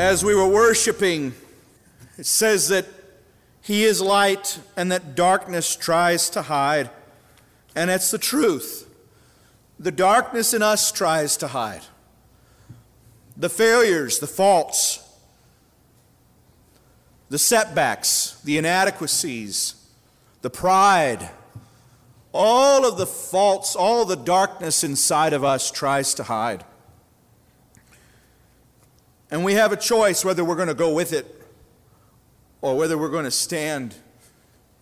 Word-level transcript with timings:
As 0.00 0.24
we 0.24 0.34
were 0.34 0.48
worshiping, 0.48 1.34
it 2.16 2.24
says 2.24 2.68
that 2.68 2.86
He 3.60 3.84
is 3.84 4.00
light 4.00 4.58
and 4.74 4.90
that 4.90 5.14
darkness 5.14 5.76
tries 5.76 6.30
to 6.30 6.40
hide. 6.40 6.88
And 7.76 7.90
that's 7.90 8.10
the 8.10 8.16
truth. 8.16 8.88
The 9.78 9.90
darkness 9.90 10.54
in 10.54 10.62
us 10.62 10.90
tries 10.90 11.36
to 11.36 11.48
hide. 11.48 11.82
The 13.36 13.50
failures, 13.50 14.20
the 14.20 14.26
faults, 14.26 15.06
the 17.28 17.38
setbacks, 17.38 18.40
the 18.42 18.56
inadequacies, 18.56 19.74
the 20.40 20.48
pride, 20.48 21.28
all 22.32 22.86
of 22.86 22.96
the 22.96 23.06
faults, 23.06 23.76
all 23.76 24.06
the 24.06 24.16
darkness 24.16 24.82
inside 24.82 25.34
of 25.34 25.44
us 25.44 25.70
tries 25.70 26.14
to 26.14 26.22
hide. 26.22 26.64
And 29.30 29.44
we 29.44 29.54
have 29.54 29.70
a 29.70 29.76
choice 29.76 30.24
whether 30.24 30.44
we're 30.44 30.56
going 30.56 30.68
to 30.68 30.74
go 30.74 30.92
with 30.92 31.12
it 31.12 31.40
or 32.60 32.76
whether 32.76 32.98
we're 32.98 33.10
going 33.10 33.24
to 33.24 33.30
stand 33.30 33.94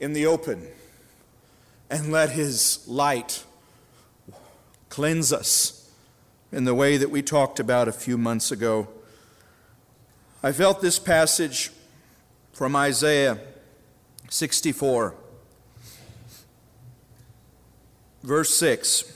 in 0.00 0.14
the 0.14 0.24
open 0.24 0.66
and 1.90 2.10
let 2.10 2.30
His 2.30 2.86
light 2.88 3.44
cleanse 4.88 5.32
us 5.32 5.90
in 6.50 6.64
the 6.64 6.74
way 6.74 6.96
that 6.96 7.10
we 7.10 7.20
talked 7.20 7.60
about 7.60 7.88
a 7.88 7.92
few 7.92 8.16
months 8.16 8.50
ago. 8.50 8.88
I 10.42 10.52
felt 10.52 10.80
this 10.80 10.98
passage 10.98 11.70
from 12.52 12.74
Isaiah 12.74 13.38
64, 14.30 15.14
verse 18.22 18.54
6. 18.54 19.14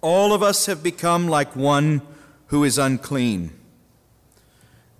All 0.00 0.32
of 0.32 0.42
us 0.42 0.66
have 0.66 0.82
become 0.82 1.28
like 1.28 1.54
one 1.54 2.02
who 2.48 2.64
is 2.64 2.76
unclean 2.76 3.52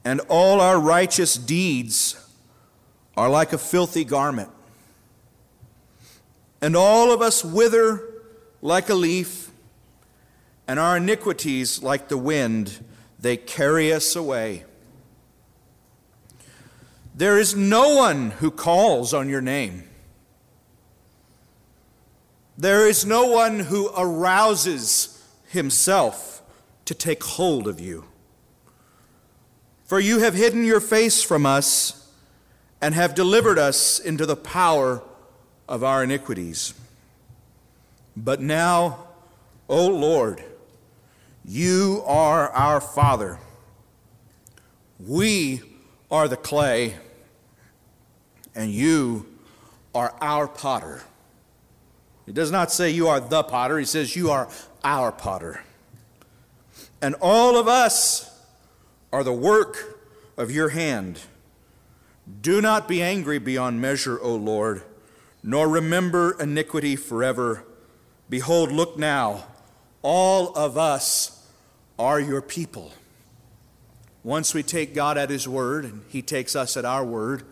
and 0.04 0.20
all 0.28 0.60
our 0.60 0.78
righteous 0.78 1.36
deeds 1.36 2.16
are 3.16 3.28
like 3.28 3.52
a 3.52 3.58
filthy 3.58 4.04
garment. 4.04 4.50
And 6.60 6.76
all 6.76 7.12
of 7.12 7.22
us 7.22 7.44
wither 7.44 8.02
like 8.60 8.88
a 8.88 8.94
leaf, 8.94 9.50
and 10.66 10.78
our 10.78 10.96
iniquities, 10.96 11.82
like 11.82 12.08
the 12.08 12.16
wind, 12.16 12.82
they 13.18 13.36
carry 13.36 13.92
us 13.92 14.16
away. 14.16 14.64
There 17.14 17.38
is 17.38 17.54
no 17.54 17.94
one 17.94 18.30
who 18.30 18.50
calls 18.50 19.12
on 19.12 19.28
your 19.28 19.42
name. 19.42 19.84
There 22.56 22.88
is 22.88 23.04
no 23.04 23.26
one 23.26 23.60
who 23.60 23.90
arouses 23.96 25.22
himself 25.48 26.42
to 26.86 26.94
take 26.94 27.22
hold 27.22 27.68
of 27.68 27.78
you. 27.80 28.06
For 29.94 30.00
you 30.00 30.18
have 30.18 30.34
hidden 30.34 30.64
your 30.64 30.80
face 30.80 31.22
from 31.22 31.46
us 31.46 32.10
and 32.80 32.96
have 32.96 33.14
delivered 33.14 33.60
us 33.60 34.00
into 34.00 34.26
the 34.26 34.34
power 34.34 35.04
of 35.68 35.84
our 35.84 36.02
iniquities. 36.02 36.74
But 38.16 38.40
now, 38.40 39.06
O 39.68 39.86
Lord, 39.86 40.42
you 41.44 42.02
are 42.06 42.50
our 42.50 42.80
Father. 42.80 43.38
We 44.98 45.62
are 46.10 46.26
the 46.26 46.38
clay, 46.38 46.96
and 48.52 48.72
you 48.72 49.26
are 49.94 50.12
our 50.20 50.48
potter. 50.48 51.04
He 52.26 52.32
does 52.32 52.50
not 52.50 52.72
say 52.72 52.90
you 52.90 53.06
are 53.06 53.20
the 53.20 53.44
potter, 53.44 53.78
he 53.78 53.84
says 53.84 54.16
you 54.16 54.32
are 54.32 54.48
our 54.82 55.12
potter. 55.12 55.62
And 57.00 57.14
all 57.20 57.56
of 57.56 57.68
us 57.68 58.33
are 59.14 59.22
the 59.22 59.32
work 59.32 60.00
of 60.36 60.50
your 60.50 60.70
hand. 60.70 61.20
Do 62.40 62.60
not 62.60 62.88
be 62.88 63.00
angry 63.00 63.38
beyond 63.38 63.80
measure, 63.80 64.18
O 64.20 64.34
Lord, 64.34 64.82
nor 65.40 65.68
remember 65.68 66.36
iniquity 66.40 66.96
forever. 66.96 67.62
Behold, 68.28 68.72
look 68.72 68.98
now, 68.98 69.44
all 70.02 70.52
of 70.54 70.76
us 70.76 71.48
are 71.96 72.18
your 72.18 72.42
people. 72.42 72.90
Once 74.24 74.52
we 74.52 74.64
take 74.64 74.96
God 74.96 75.16
at 75.16 75.30
His 75.30 75.46
word 75.46 75.84
and 75.84 76.02
He 76.08 76.20
takes 76.20 76.56
us 76.56 76.76
at 76.76 76.84
our 76.84 77.04
word, 77.04 77.44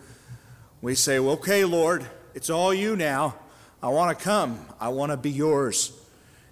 we 0.81 0.95
say, 0.95 1.17
well, 1.17 1.35
Okay, 1.35 1.63
Lord, 1.63 2.05
it's 2.35 2.49
all 2.49 2.73
you 2.73 2.97
now. 2.97 3.35
I 3.81 3.87
want 3.87 4.19
to 4.19 4.21
come, 4.21 4.65
I 4.81 4.89
want 4.89 5.13
to 5.13 5.17
be 5.17 5.31
yours. 5.31 5.93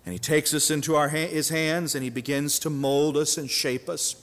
And 0.05 0.13
He 0.13 0.19
takes 0.19 0.53
us 0.53 0.71
into 0.71 0.95
our, 0.95 1.09
His 1.09 1.49
hands 1.49 1.95
and 1.95 2.03
He 2.05 2.09
begins 2.09 2.59
to 2.59 2.69
mold 2.69 3.17
us 3.17 3.37
and 3.37 3.49
shape 3.49 3.89
us. 3.89 4.15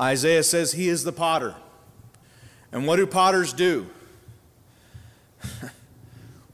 Isaiah 0.00 0.42
says 0.42 0.72
he 0.72 0.88
is 0.88 1.04
the 1.04 1.12
potter. 1.12 1.54
And 2.72 2.86
what 2.86 2.96
do 2.96 3.06
potters 3.06 3.52
do? 3.52 3.86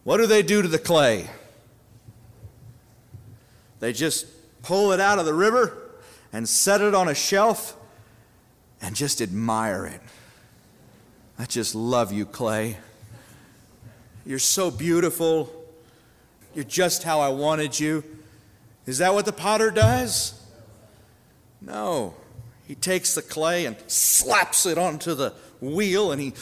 what 0.04 0.18
do 0.18 0.26
they 0.26 0.42
do 0.42 0.62
to 0.62 0.68
the 0.68 0.78
clay? 0.78 1.28
They 3.80 3.92
just 3.92 4.26
pull 4.62 4.92
it 4.92 5.00
out 5.00 5.18
of 5.18 5.26
the 5.26 5.34
river 5.34 5.76
and 6.32 6.48
set 6.48 6.80
it 6.80 6.94
on 6.94 7.08
a 7.08 7.14
shelf 7.14 7.76
and 8.80 8.94
just 8.94 9.20
admire 9.20 9.86
it. 9.86 10.00
I 11.38 11.46
just 11.46 11.74
love 11.74 12.12
you, 12.12 12.24
clay. 12.24 12.76
You're 14.24 14.38
so 14.38 14.70
beautiful. 14.70 15.52
You're 16.54 16.64
just 16.64 17.02
how 17.02 17.20
I 17.20 17.30
wanted 17.30 17.78
you. 17.78 18.04
Is 18.86 18.98
that 18.98 19.14
what 19.14 19.24
the 19.24 19.32
potter 19.32 19.70
does? 19.70 20.40
No. 21.60 22.14
He 22.66 22.74
takes 22.74 23.14
the 23.14 23.22
clay 23.22 23.66
and 23.66 23.76
slaps 23.86 24.66
it 24.66 24.78
onto 24.78 25.14
the 25.14 25.34
wheel 25.60 26.12
and 26.12 26.20
he 26.20 26.32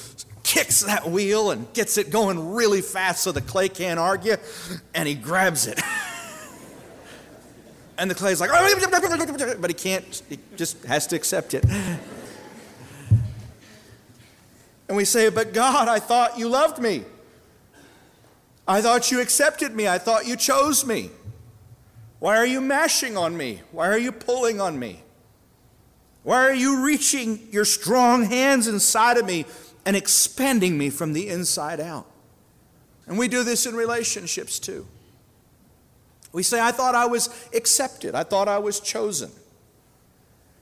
kicks 0.43 0.81
that 0.81 1.11
wheel 1.11 1.51
and 1.51 1.73
gets 1.73 1.99
it 1.99 2.11
going 2.11 2.53
really 2.53 2.81
fast 2.81 3.23
so 3.23 3.33
the 3.33 3.41
clay 3.41 3.69
can't 3.69 3.99
argue 3.99 4.37
and 4.95 5.09
he 5.09 5.15
grabs 5.15 5.67
it. 5.67 5.81
and 7.99 8.11
the 8.11 8.15
clay's 8.15 8.41
like, 8.41 8.51
but 9.61 9.71
he 9.71 9.75
can't, 9.75 10.23
he 10.29 10.39
just 10.57 10.85
has 10.85 11.07
to 11.09 11.17
accept 11.17 11.55
it. 11.55 11.65
And 14.91 14.97
we 14.97 15.05
say, 15.05 15.29
But 15.29 15.55
God, 15.55 15.87
I 15.87 16.01
thought 16.01 16.37
you 16.37 16.49
loved 16.49 16.83
me. 16.83 17.05
I 18.67 18.83
thought 18.83 19.13
you 19.13 19.21
accepted 19.21 19.73
me. 19.73 19.87
I 19.87 19.99
thought 19.99 20.27
you 20.27 20.35
chose 20.35 20.85
me. 20.85 21.11
Why 22.19 22.37
are 22.37 22.45
you 22.45 22.61
mashing 22.61 23.17
on 23.17 23.37
me? 23.37 23.61
Why 23.71 23.87
are 23.87 23.97
you 23.97 24.11
pulling 24.11 24.61
on 24.61 24.81
me? 24.81 25.01
Why 26.23 26.43
are 26.43 26.55
you 26.55 26.85
reaching 26.85 27.49
your 27.51 27.65
strong 27.65 28.25
hands 28.25 28.69
inside 28.69 29.17
of 29.17 29.25
me 29.25 29.47
and 29.87 29.97
expanding 29.97 30.77
me 30.77 30.91
from 30.91 31.13
the 31.13 31.29
inside 31.29 31.81
out? 31.81 32.07
And 33.07 33.19
we 33.19 33.29
do 33.29 33.43
this 33.43 33.67
in 33.67 33.75
relationships 33.75 34.59
too. 34.59 34.87
We 36.33 36.43
say, 36.43 36.61
I 36.61 36.71
thought 36.71 36.95
I 36.95 37.07
was 37.07 37.29
accepted, 37.55 38.15
I 38.15 38.23
thought 38.23 38.49
I 38.49 38.59
was 38.59 38.81
chosen. 38.81 39.31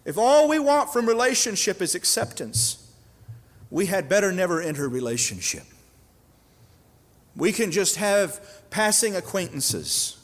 If 0.04 0.16
all 0.16 0.48
we 0.48 0.58
want 0.58 0.90
from 0.90 1.06
relationship 1.06 1.82
is 1.82 1.94
acceptance, 1.94 2.90
we 3.70 3.86
had 3.86 4.08
better 4.08 4.32
never 4.32 4.62
enter 4.62 4.88
relationship. 4.88 5.64
We 7.36 7.52
can 7.52 7.70
just 7.70 7.96
have 7.96 8.40
passing 8.70 9.14
acquaintances. 9.14 10.16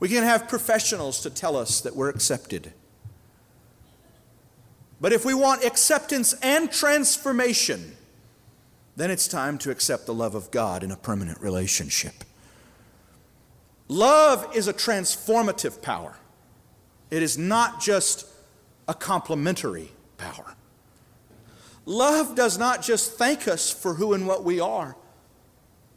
We 0.00 0.08
can 0.08 0.24
have 0.24 0.48
professionals 0.48 1.20
to 1.20 1.30
tell 1.30 1.56
us 1.56 1.80
that 1.82 1.94
we're 1.94 2.08
accepted. 2.08 2.72
But 5.02 5.12
if 5.12 5.24
we 5.24 5.34
want 5.34 5.64
acceptance 5.64 6.32
and 6.42 6.70
transformation, 6.70 7.96
then 8.94 9.10
it's 9.10 9.26
time 9.26 9.58
to 9.58 9.72
accept 9.72 10.06
the 10.06 10.14
love 10.14 10.36
of 10.36 10.52
God 10.52 10.84
in 10.84 10.92
a 10.92 10.96
permanent 10.96 11.40
relationship. 11.40 12.22
Love 13.88 14.48
is 14.54 14.68
a 14.68 14.72
transformative 14.72 15.82
power, 15.82 16.14
it 17.10 17.20
is 17.20 17.36
not 17.36 17.80
just 17.80 18.26
a 18.86 18.94
complimentary 18.94 19.90
power. 20.18 20.54
Love 21.84 22.36
does 22.36 22.56
not 22.56 22.80
just 22.80 23.18
thank 23.18 23.48
us 23.48 23.72
for 23.72 23.94
who 23.94 24.12
and 24.12 24.24
what 24.24 24.44
we 24.44 24.60
are. 24.60 24.96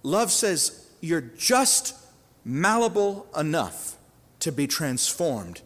Love 0.02 0.32
says, 0.32 0.88
You're 1.00 1.22
just 1.22 1.94
malleable 2.44 3.28
enough 3.38 3.98
to 4.40 4.52
be 4.52 4.66
transformed 4.66 5.62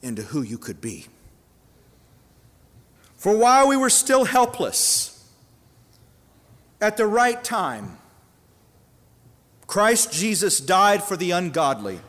into 0.00 0.22
who 0.22 0.42
you 0.42 0.58
could 0.58 0.80
be. 0.80 1.06
For 3.24 3.34
while 3.34 3.68
we 3.68 3.78
were 3.78 3.88
still 3.88 4.26
helpless, 4.26 5.26
at 6.78 6.98
the 6.98 7.06
right 7.06 7.42
time, 7.42 7.96
Christ 9.66 10.12
Jesus 10.12 10.60
died 10.60 11.02
for 11.02 11.16
the 11.16 11.30
ungodly. 11.30 12.00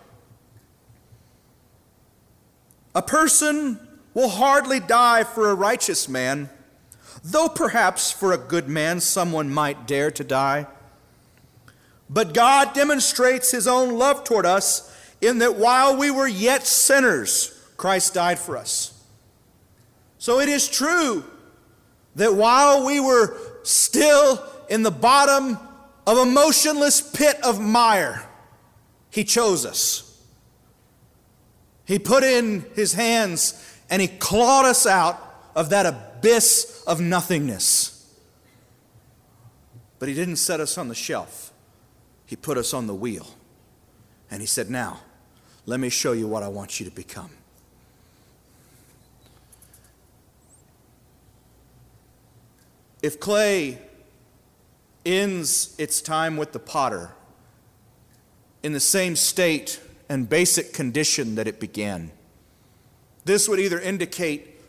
A 2.93 3.01
person 3.01 3.79
will 4.13 4.27
hardly 4.27 4.81
die 4.81 5.23
for 5.23 5.49
a 5.49 5.55
righteous 5.55 6.09
man, 6.09 6.49
though 7.23 7.47
perhaps 7.47 8.11
for 8.11 8.33
a 8.33 8.37
good 8.37 8.67
man 8.67 8.99
someone 8.99 9.49
might 9.49 9.87
dare 9.87 10.11
to 10.11 10.23
die. 10.25 10.67
But 12.09 12.33
God 12.33 12.73
demonstrates 12.73 13.51
his 13.51 13.69
own 13.69 13.97
love 13.97 14.25
toward 14.25 14.45
us 14.45 14.93
in 15.21 15.37
that 15.37 15.55
while 15.55 15.95
we 15.95 16.11
were 16.11 16.27
yet 16.27 16.67
sinners, 16.67 17.57
Christ 17.77 18.13
died 18.15 18.37
for 18.37 18.57
us. 18.57 18.94
So 20.25 20.39
it 20.39 20.49
is 20.49 20.67
true 20.67 21.23
that 22.15 22.33
while 22.33 22.83
we 22.83 22.99
were 22.99 23.37
still 23.61 24.43
in 24.67 24.81
the 24.81 24.89
bottom 24.89 25.55
of 26.07 26.17
a 26.17 26.25
motionless 26.25 26.99
pit 26.99 27.37
of 27.43 27.61
mire, 27.61 28.27
He 29.11 29.23
chose 29.23 29.67
us. 29.67 30.19
He 31.85 31.99
put 31.99 32.23
in 32.23 32.65
His 32.73 32.93
hands 32.93 33.77
and 33.87 34.01
He 34.01 34.07
clawed 34.07 34.65
us 34.65 34.87
out 34.87 35.21
of 35.53 35.69
that 35.69 35.85
abyss 35.85 36.83
of 36.87 36.99
nothingness. 36.99 38.11
But 39.99 40.09
He 40.09 40.15
didn't 40.15 40.37
set 40.37 40.59
us 40.59 40.75
on 40.79 40.87
the 40.87 40.95
shelf, 40.95 41.53
He 42.25 42.35
put 42.35 42.57
us 42.57 42.73
on 42.73 42.87
the 42.87 42.95
wheel. 42.95 43.27
And 44.31 44.41
He 44.41 44.47
said, 44.47 44.71
Now, 44.71 45.01
let 45.67 45.79
me 45.79 45.89
show 45.89 46.13
you 46.13 46.27
what 46.27 46.41
I 46.41 46.47
want 46.47 46.79
you 46.79 46.89
to 46.89 46.91
become. 46.91 47.29
If 53.05 53.19
clay 53.19 53.77
ends 55.05 55.75
its 55.77 56.01
time 56.01 56.37
with 56.37 56.53
the 56.53 56.59
potter 56.59 57.11
in 58.63 58.73
the 58.73 58.79
same 58.79 59.15
state 59.15 59.79
and 60.09 60.27
basic 60.27 60.73
condition 60.73 61.35
that 61.35 61.47
it 61.47 61.59
began, 61.59 62.09
this 63.23 63.47
would 63.47 63.59
either 63.59 63.79
indicate 63.79 64.59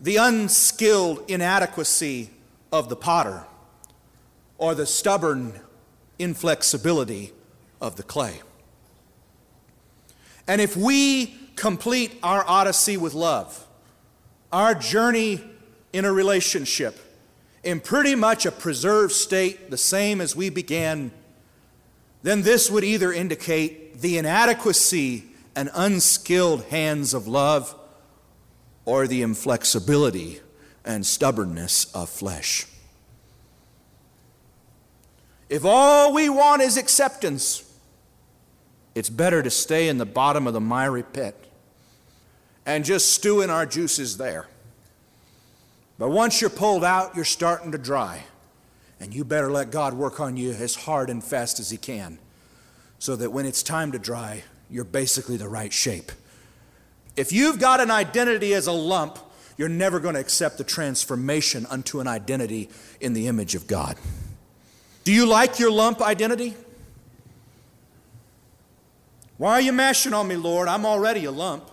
the 0.00 0.16
unskilled 0.16 1.22
inadequacy 1.30 2.30
of 2.72 2.88
the 2.88 2.96
potter 2.96 3.44
or 4.58 4.74
the 4.74 4.84
stubborn 4.84 5.52
inflexibility 6.18 7.32
of 7.80 7.94
the 7.94 8.02
clay. 8.02 8.40
And 10.48 10.60
if 10.60 10.76
we 10.76 11.38
complete 11.54 12.18
our 12.24 12.44
odyssey 12.48 12.96
with 12.96 13.14
love, 13.14 13.64
our 14.50 14.74
journey 14.74 15.44
in 15.92 16.04
a 16.04 16.12
relationship, 16.12 17.06
in 17.62 17.80
pretty 17.80 18.14
much 18.14 18.46
a 18.46 18.50
preserved 18.50 19.12
state, 19.12 19.70
the 19.70 19.76
same 19.76 20.20
as 20.20 20.34
we 20.34 20.50
began, 20.50 21.10
then 22.22 22.42
this 22.42 22.70
would 22.70 22.84
either 22.84 23.12
indicate 23.12 24.00
the 24.00 24.18
inadequacy 24.18 25.24
and 25.54 25.70
unskilled 25.74 26.64
hands 26.64 27.12
of 27.12 27.26
love 27.26 27.74
or 28.84 29.06
the 29.06 29.22
inflexibility 29.22 30.40
and 30.84 31.04
stubbornness 31.04 31.84
of 31.94 32.08
flesh. 32.08 32.66
If 35.48 35.64
all 35.64 36.14
we 36.14 36.28
want 36.28 36.62
is 36.62 36.76
acceptance, 36.76 37.64
it's 38.94 39.10
better 39.10 39.42
to 39.42 39.50
stay 39.50 39.88
in 39.88 39.98
the 39.98 40.06
bottom 40.06 40.46
of 40.46 40.54
the 40.54 40.60
miry 40.60 41.02
pit 41.02 41.36
and 42.64 42.84
just 42.84 43.12
stew 43.12 43.42
in 43.42 43.50
our 43.50 43.66
juices 43.66 44.16
there. 44.16 44.46
But 46.00 46.08
once 46.08 46.40
you're 46.40 46.48
pulled 46.48 46.82
out, 46.82 47.14
you're 47.14 47.26
starting 47.26 47.72
to 47.72 47.78
dry. 47.78 48.24
And 49.00 49.14
you 49.14 49.22
better 49.22 49.50
let 49.50 49.70
God 49.70 49.92
work 49.92 50.18
on 50.18 50.34
you 50.38 50.52
as 50.52 50.74
hard 50.74 51.10
and 51.10 51.22
fast 51.22 51.60
as 51.60 51.68
He 51.68 51.76
can 51.76 52.18
so 52.98 53.16
that 53.16 53.30
when 53.32 53.44
it's 53.44 53.62
time 53.62 53.92
to 53.92 53.98
dry, 53.98 54.42
you're 54.70 54.84
basically 54.84 55.36
the 55.36 55.48
right 55.48 55.70
shape. 55.70 56.10
If 57.16 57.32
you've 57.32 57.58
got 57.58 57.80
an 57.80 57.90
identity 57.90 58.54
as 58.54 58.66
a 58.66 58.72
lump, 58.72 59.18
you're 59.58 59.68
never 59.68 60.00
going 60.00 60.14
to 60.14 60.20
accept 60.20 60.56
the 60.56 60.64
transformation 60.64 61.66
unto 61.66 62.00
an 62.00 62.06
identity 62.06 62.70
in 63.02 63.12
the 63.12 63.26
image 63.26 63.54
of 63.54 63.66
God. 63.66 63.98
Do 65.04 65.12
you 65.12 65.26
like 65.26 65.58
your 65.58 65.70
lump 65.70 66.00
identity? 66.00 66.54
Why 69.36 69.52
are 69.52 69.60
you 69.60 69.72
mashing 69.72 70.14
on 70.14 70.28
me, 70.28 70.36
Lord? 70.36 70.66
I'm 70.66 70.86
already 70.86 71.26
a 71.26 71.30
lump. 71.30 71.70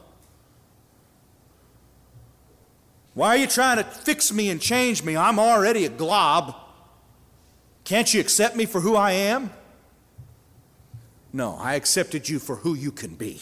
Why 3.17 3.29
are 3.29 3.37
you 3.37 3.47
trying 3.47 3.77
to 3.77 3.83
fix 3.83 4.31
me 4.31 4.51
and 4.51 4.61
change 4.61 5.01
me? 5.01 5.17
I'm 5.17 5.39
already 5.39 5.85
a 5.85 5.89
glob. 5.89 6.55
Can't 7.83 8.13
you 8.13 8.21
accept 8.21 8.55
me 8.55 8.67
for 8.67 8.79
who 8.79 8.95
I 8.95 9.13
am? 9.13 9.49
No, 11.33 11.57
I 11.59 11.73
accepted 11.73 12.29
you 12.29 12.37
for 12.37 12.57
who 12.57 12.75
you 12.75 12.91
can 12.91 13.15
be. 13.15 13.41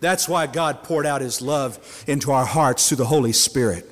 That's 0.00 0.28
why 0.28 0.48
God 0.48 0.82
poured 0.82 1.06
out 1.06 1.20
His 1.20 1.40
love 1.40 2.04
into 2.08 2.32
our 2.32 2.44
hearts 2.44 2.88
through 2.88 2.96
the 2.96 3.06
Holy 3.06 3.30
Spirit. 3.30 3.88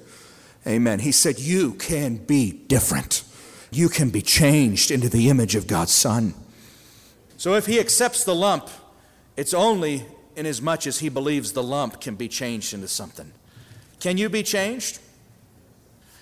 Amen. 0.66 0.98
He 0.98 1.12
said, 1.12 1.38
You 1.38 1.74
can 1.74 2.16
be 2.16 2.50
different. 2.50 3.22
You 3.70 3.88
can 3.88 4.10
be 4.10 4.22
changed 4.22 4.90
into 4.90 5.08
the 5.08 5.28
image 5.28 5.54
of 5.54 5.68
God's 5.68 5.92
Son. 5.92 6.34
So 7.36 7.54
if 7.54 7.66
He 7.66 7.78
accepts 7.78 8.24
the 8.24 8.34
lump, 8.34 8.68
it's 9.36 9.54
only 9.54 10.04
in 10.34 10.46
as 10.46 10.60
much 10.60 10.88
as 10.88 10.98
He 10.98 11.08
believes 11.08 11.52
the 11.52 11.62
lump 11.62 12.00
can 12.00 12.16
be 12.16 12.26
changed 12.26 12.74
into 12.74 12.88
something. 12.88 13.30
Can 14.04 14.18
you 14.18 14.28
be 14.28 14.42
changed? 14.42 14.98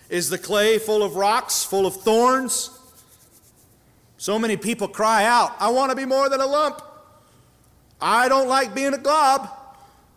Is 0.08 0.30
the 0.30 0.38
clay 0.38 0.78
full 0.78 1.02
of 1.02 1.16
rocks, 1.16 1.64
full 1.64 1.84
of 1.84 1.96
thorns? 1.96 2.70
So 4.18 4.38
many 4.38 4.56
people 4.56 4.86
cry 4.86 5.24
out, 5.24 5.56
I 5.58 5.68
want 5.70 5.90
to 5.90 5.96
be 5.96 6.04
more 6.04 6.28
than 6.28 6.40
a 6.40 6.46
lump. 6.46 6.80
I 8.00 8.28
don't 8.28 8.46
like 8.46 8.72
being 8.72 8.94
a 8.94 8.98
glob. 8.98 9.50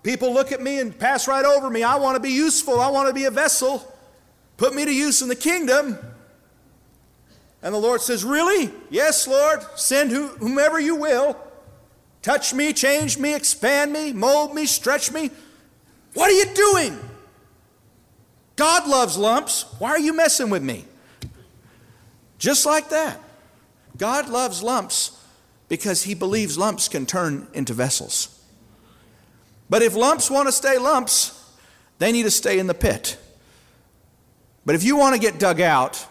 People 0.03 0.31
look 0.31 0.51
at 0.51 0.61
me 0.61 0.79
and 0.79 0.95
pass 0.95 1.27
right 1.27 1.43
over 1.43 1.67
me. 1.71 1.81
I 1.81 1.95
want 1.95 2.15
to 2.15 2.19
be 2.19 2.29
useful. 2.29 2.79
I 2.79 2.89
want 2.89 3.07
to 3.07 3.15
be 3.15 3.25
a 3.25 3.31
vessel. 3.31 3.83
Put 4.57 4.75
me 4.75 4.85
to 4.85 4.93
use 4.93 5.23
in 5.23 5.27
the 5.27 5.35
kingdom. 5.35 5.97
And 7.63 7.73
the 7.73 7.79
Lord 7.79 8.01
says, 8.01 8.23
Really? 8.23 8.71
Yes, 8.91 9.27
Lord. 9.27 9.65
Send 9.75 10.11
whomever 10.11 10.79
you 10.79 10.97
will. 10.97 11.35
Touch 12.21 12.53
me, 12.53 12.73
change 12.73 13.17
me, 13.17 13.33
expand 13.33 13.91
me, 13.91 14.13
mold 14.13 14.53
me, 14.53 14.67
stretch 14.67 15.11
me. 15.11 15.31
What 16.13 16.29
are 16.29 16.35
you 16.35 16.45
doing? 16.53 16.99
God 18.55 18.87
loves 18.87 19.17
lumps. 19.17 19.65
Why 19.79 19.89
are 19.89 19.99
you 19.99 20.13
messing 20.13 20.49
with 20.49 20.63
me? 20.63 20.85
Just 22.37 22.65
like 22.65 22.89
that. 22.89 23.19
God 23.97 24.29
loves 24.29 24.61
lumps 24.61 25.21
because 25.67 26.03
he 26.03 26.13
believes 26.13 26.57
lumps 26.57 26.87
can 26.87 27.05
turn 27.05 27.47
into 27.53 27.73
vessels. 27.73 28.31
But 29.69 29.81
if 29.81 29.95
lumps 29.95 30.29
want 30.29 30.47
to 30.47 30.51
stay 30.51 30.77
lumps, 30.77 31.41
they 31.97 32.11
need 32.11 32.23
to 32.23 32.31
stay 32.31 32.59
in 32.59 32.67
the 32.67 32.73
pit. 32.73 33.17
But 34.65 34.75
if 34.75 34.83
you 34.83 34.95
want 34.97 35.15
to 35.15 35.21
get 35.21 35.39
dug 35.39 35.61
out, 35.61 36.05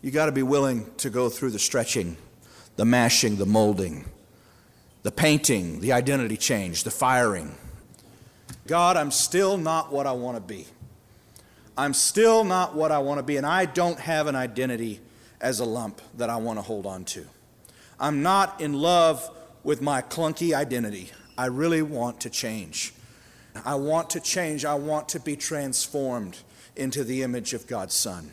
you 0.00 0.10
got 0.10 0.26
to 0.26 0.32
be 0.32 0.42
willing 0.42 0.90
to 0.98 1.10
go 1.10 1.28
through 1.28 1.50
the 1.50 1.58
stretching, 1.58 2.16
the 2.76 2.84
mashing, 2.84 3.36
the 3.36 3.46
molding, 3.46 4.04
the 5.02 5.12
painting, 5.12 5.80
the 5.80 5.92
identity 5.92 6.36
change, 6.36 6.84
the 6.84 6.90
firing. 6.90 7.54
God, 8.66 8.96
I'm 8.96 9.10
still 9.10 9.56
not 9.56 9.92
what 9.92 10.06
I 10.06 10.12
want 10.12 10.36
to 10.36 10.40
be. 10.40 10.66
I'm 11.76 11.94
still 11.94 12.44
not 12.44 12.74
what 12.74 12.92
I 12.92 12.98
want 12.98 13.18
to 13.18 13.22
be, 13.22 13.36
and 13.36 13.46
I 13.46 13.64
don't 13.64 13.98
have 13.98 14.26
an 14.26 14.34
identity 14.34 15.00
as 15.40 15.60
a 15.60 15.64
lump 15.64 16.00
that 16.16 16.30
I 16.30 16.36
want 16.36 16.58
to 16.58 16.62
hold 16.62 16.86
on 16.86 17.04
to. 17.06 17.26
I'm 17.98 18.22
not 18.22 18.60
in 18.60 18.74
love 18.74 19.28
with 19.64 19.80
my 19.80 20.02
clunky 20.02 20.54
identity. 20.54 21.10
I 21.38 21.46
really 21.46 21.82
want 21.82 22.20
to 22.22 22.30
change. 22.30 22.92
I 23.64 23.74
want 23.74 24.10
to 24.10 24.20
change. 24.20 24.64
I 24.64 24.74
want 24.74 25.08
to 25.10 25.20
be 25.20 25.36
transformed 25.36 26.38
into 26.76 27.04
the 27.04 27.22
image 27.22 27.54
of 27.54 27.66
God's 27.66 27.94
Son. 27.94 28.30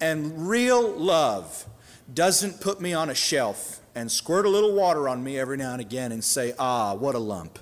And 0.00 0.48
real 0.48 0.90
love 0.90 1.66
doesn't 2.12 2.60
put 2.60 2.80
me 2.80 2.92
on 2.92 3.10
a 3.10 3.14
shelf 3.14 3.80
and 3.94 4.10
squirt 4.10 4.46
a 4.46 4.48
little 4.48 4.74
water 4.74 5.08
on 5.08 5.22
me 5.22 5.38
every 5.38 5.56
now 5.56 5.72
and 5.72 5.80
again 5.80 6.12
and 6.12 6.22
say, 6.22 6.54
ah, 6.58 6.94
what 6.94 7.14
a 7.14 7.18
lump. 7.18 7.58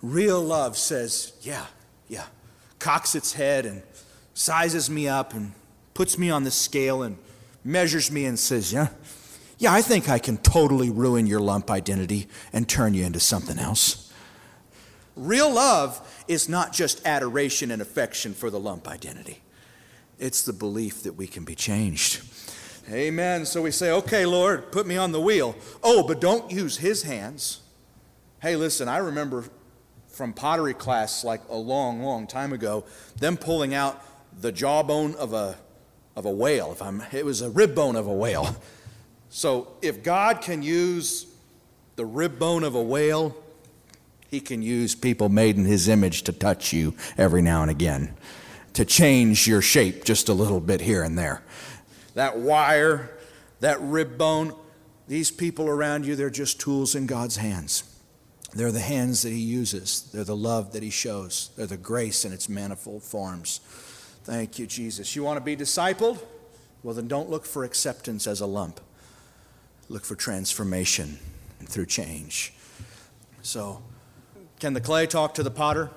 Real 0.00 0.40
love 0.40 0.76
says, 0.76 1.32
yeah, 1.42 1.66
yeah, 2.08 2.26
cocks 2.78 3.14
its 3.14 3.32
head 3.32 3.66
and 3.66 3.82
sizes 4.34 4.88
me 4.88 5.08
up 5.08 5.34
and 5.34 5.52
puts 5.94 6.18
me 6.18 6.30
on 6.30 6.44
the 6.44 6.50
scale 6.50 7.02
and 7.02 7.18
measures 7.64 8.10
me 8.10 8.24
and 8.24 8.38
says, 8.38 8.72
Yeah, 8.72 8.88
yeah, 9.58 9.72
I 9.72 9.82
think 9.82 10.08
I 10.08 10.18
can 10.18 10.38
totally 10.38 10.90
ruin 10.90 11.26
your 11.26 11.40
lump 11.40 11.70
identity 11.70 12.28
and 12.52 12.68
turn 12.68 12.94
you 12.94 13.04
into 13.04 13.20
something 13.20 13.58
else. 13.58 14.12
Real 15.14 15.52
love 15.52 16.24
is 16.26 16.48
not 16.48 16.72
just 16.72 17.06
adoration 17.06 17.70
and 17.70 17.82
affection 17.82 18.32
for 18.32 18.50
the 18.50 18.58
lump 18.58 18.88
identity, 18.88 19.40
it's 20.18 20.42
the 20.42 20.52
belief 20.52 21.02
that 21.02 21.14
we 21.14 21.26
can 21.26 21.44
be 21.44 21.54
changed. 21.54 22.22
Amen. 22.90 23.46
So 23.46 23.62
we 23.62 23.70
say, 23.70 23.92
Okay, 23.92 24.26
Lord, 24.26 24.72
put 24.72 24.86
me 24.86 24.96
on 24.96 25.12
the 25.12 25.20
wheel. 25.20 25.54
Oh, 25.82 26.06
but 26.06 26.20
don't 26.20 26.50
use 26.50 26.78
his 26.78 27.04
hands. 27.04 27.60
Hey, 28.40 28.56
listen, 28.56 28.88
I 28.88 28.96
remember 28.96 29.44
from 30.08 30.32
pottery 30.32 30.74
class 30.74 31.24
like 31.24 31.40
a 31.48 31.56
long, 31.56 32.02
long 32.02 32.26
time 32.26 32.52
ago, 32.52 32.84
them 33.16 33.36
pulling 33.36 33.72
out 33.72 34.04
the 34.40 34.52
jawbone 34.52 35.14
of 35.16 35.32
a, 35.32 35.56
of 36.16 36.24
a 36.24 36.30
whale. 36.30 36.72
If 36.72 36.82
I'm, 36.82 37.02
it 37.12 37.24
was 37.24 37.42
a 37.42 37.50
rib 37.50 37.74
bone 37.74 37.96
of 37.96 38.06
a 38.06 38.12
whale. 38.12 38.56
So 39.30 39.68
if 39.80 40.02
God 40.02 40.42
can 40.42 40.62
use 40.62 41.26
the 41.96 42.04
rib 42.04 42.38
bone 42.38 42.64
of 42.64 42.74
a 42.74 42.82
whale, 42.82 43.36
he 44.28 44.40
can 44.40 44.62
use 44.62 44.94
people 44.94 45.28
made 45.28 45.56
in 45.56 45.64
his 45.64 45.88
image 45.88 46.22
to 46.22 46.32
touch 46.32 46.72
you 46.72 46.94
every 47.18 47.42
now 47.42 47.62
and 47.62 47.70
again, 47.70 48.14
to 48.74 48.84
change 48.84 49.46
your 49.46 49.62
shape 49.62 50.04
just 50.04 50.28
a 50.28 50.34
little 50.34 50.60
bit 50.60 50.80
here 50.80 51.02
and 51.02 51.18
there. 51.18 51.42
That 52.14 52.38
wire, 52.38 53.10
that 53.60 53.80
rib 53.80 54.18
bone, 54.18 54.54
these 55.08 55.30
people 55.30 55.68
around 55.68 56.06
you, 56.06 56.16
they're 56.16 56.30
just 56.30 56.60
tools 56.60 56.94
in 56.94 57.06
God's 57.06 57.36
hands. 57.36 57.84
They're 58.54 58.72
the 58.72 58.80
hands 58.80 59.22
that 59.22 59.30
he 59.30 59.40
uses, 59.40 60.10
they're 60.12 60.24
the 60.24 60.36
love 60.36 60.72
that 60.72 60.82
he 60.82 60.90
shows, 60.90 61.50
they're 61.56 61.66
the 61.66 61.78
grace 61.78 62.24
in 62.24 62.32
its 62.32 62.48
manifold 62.48 63.02
forms. 63.02 63.60
Thank 64.24 64.58
you, 64.58 64.66
Jesus. 64.66 65.16
You 65.16 65.24
want 65.24 65.38
to 65.38 65.44
be 65.44 65.56
discipled? 65.56 66.18
Well, 66.82 66.94
then 66.94 67.08
don't 67.08 67.28
look 67.28 67.44
for 67.44 67.64
acceptance 67.64 68.26
as 68.26 68.40
a 68.40 68.46
lump. 68.46 68.80
Look 69.88 70.04
for 70.04 70.14
transformation 70.14 71.18
through 71.64 71.86
change. 71.86 72.52
So, 73.42 73.82
can 74.60 74.74
the 74.74 74.80
clay 74.80 75.06
talk 75.06 75.34
to 75.34 75.42
the 75.42 75.50
potter? 75.50 75.90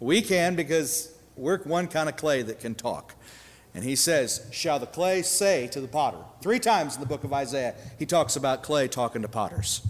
We 0.00 0.22
can 0.22 0.54
because 0.54 1.12
we're 1.36 1.58
one 1.58 1.88
kind 1.88 2.08
of 2.08 2.16
clay 2.16 2.42
that 2.42 2.60
can 2.60 2.74
talk. 2.74 3.14
And 3.74 3.84
he 3.84 3.96
says, 3.96 4.46
Shall 4.50 4.78
the 4.78 4.86
clay 4.86 5.22
say 5.22 5.68
to 5.68 5.80
the 5.80 5.88
potter? 5.88 6.18
Three 6.42 6.58
times 6.58 6.94
in 6.94 7.00
the 7.00 7.06
book 7.06 7.24
of 7.24 7.32
Isaiah, 7.32 7.74
he 7.98 8.06
talks 8.06 8.36
about 8.36 8.62
clay 8.62 8.88
talking 8.88 9.22
to 9.22 9.28
potters. 9.28 9.82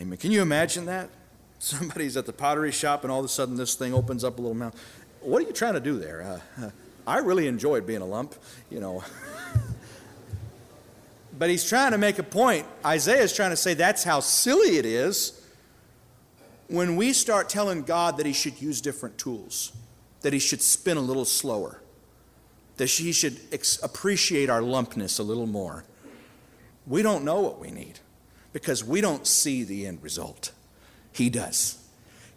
Amen. 0.00 0.16
Can 0.16 0.30
you 0.30 0.42
imagine 0.42 0.86
that? 0.86 1.10
Somebody's 1.58 2.16
at 2.16 2.24
the 2.24 2.32
pottery 2.32 2.72
shop 2.72 3.02
and 3.02 3.12
all 3.12 3.18
of 3.18 3.24
a 3.24 3.28
sudden 3.28 3.56
this 3.56 3.74
thing 3.74 3.92
opens 3.92 4.22
up 4.22 4.38
a 4.38 4.40
little 4.40 4.56
mouth. 4.56 4.74
What 5.20 5.42
are 5.42 5.46
you 5.46 5.52
trying 5.52 5.74
to 5.74 5.80
do 5.80 5.98
there? 5.98 6.40
Uh, 6.58 6.70
I 7.06 7.18
really 7.18 7.46
enjoyed 7.46 7.86
being 7.86 8.02
a 8.02 8.06
lump, 8.06 8.34
you 8.70 8.80
know. 8.80 9.02
but 11.38 11.50
he's 11.50 11.68
trying 11.68 11.92
to 11.92 11.98
make 11.98 12.18
a 12.18 12.22
point. 12.22 12.66
Isaiah 12.84 13.22
is 13.22 13.32
trying 13.32 13.50
to 13.50 13.56
say 13.56 13.74
that's 13.74 14.04
how 14.04 14.20
silly 14.20 14.76
it 14.76 14.86
is 14.86 15.38
when 16.68 16.96
we 16.96 17.12
start 17.12 17.48
telling 17.48 17.82
God 17.82 18.18
that 18.18 18.26
he 18.26 18.32
should 18.32 18.60
use 18.60 18.80
different 18.80 19.18
tools, 19.18 19.72
that 20.20 20.32
he 20.32 20.38
should 20.38 20.62
spin 20.62 20.96
a 20.96 21.00
little 21.00 21.24
slower, 21.24 21.80
that 22.76 22.90
he 22.90 23.12
should 23.12 23.40
ex- 23.52 23.82
appreciate 23.82 24.50
our 24.50 24.60
lumpness 24.60 25.18
a 25.18 25.22
little 25.22 25.46
more. 25.46 25.84
We 26.86 27.02
don't 27.02 27.24
know 27.24 27.40
what 27.40 27.58
we 27.58 27.70
need 27.70 28.00
because 28.52 28.84
we 28.84 29.00
don't 29.00 29.26
see 29.26 29.64
the 29.64 29.86
end 29.86 30.02
result. 30.02 30.52
He 31.12 31.30
does. 31.30 31.78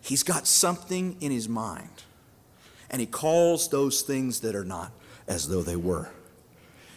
He's 0.02 0.24
got 0.24 0.48
something 0.48 1.18
in 1.20 1.32
his 1.32 1.48
mind, 1.48 2.04
and 2.92 3.00
he 3.00 3.08
calls 3.08 3.70
those 3.70 4.02
things 4.02 4.42
that 4.42 4.54
are 4.54 4.66
not 4.66 4.92
as 5.28 5.48
though 5.48 5.64
they 5.64 5.78
were. 5.78 6.10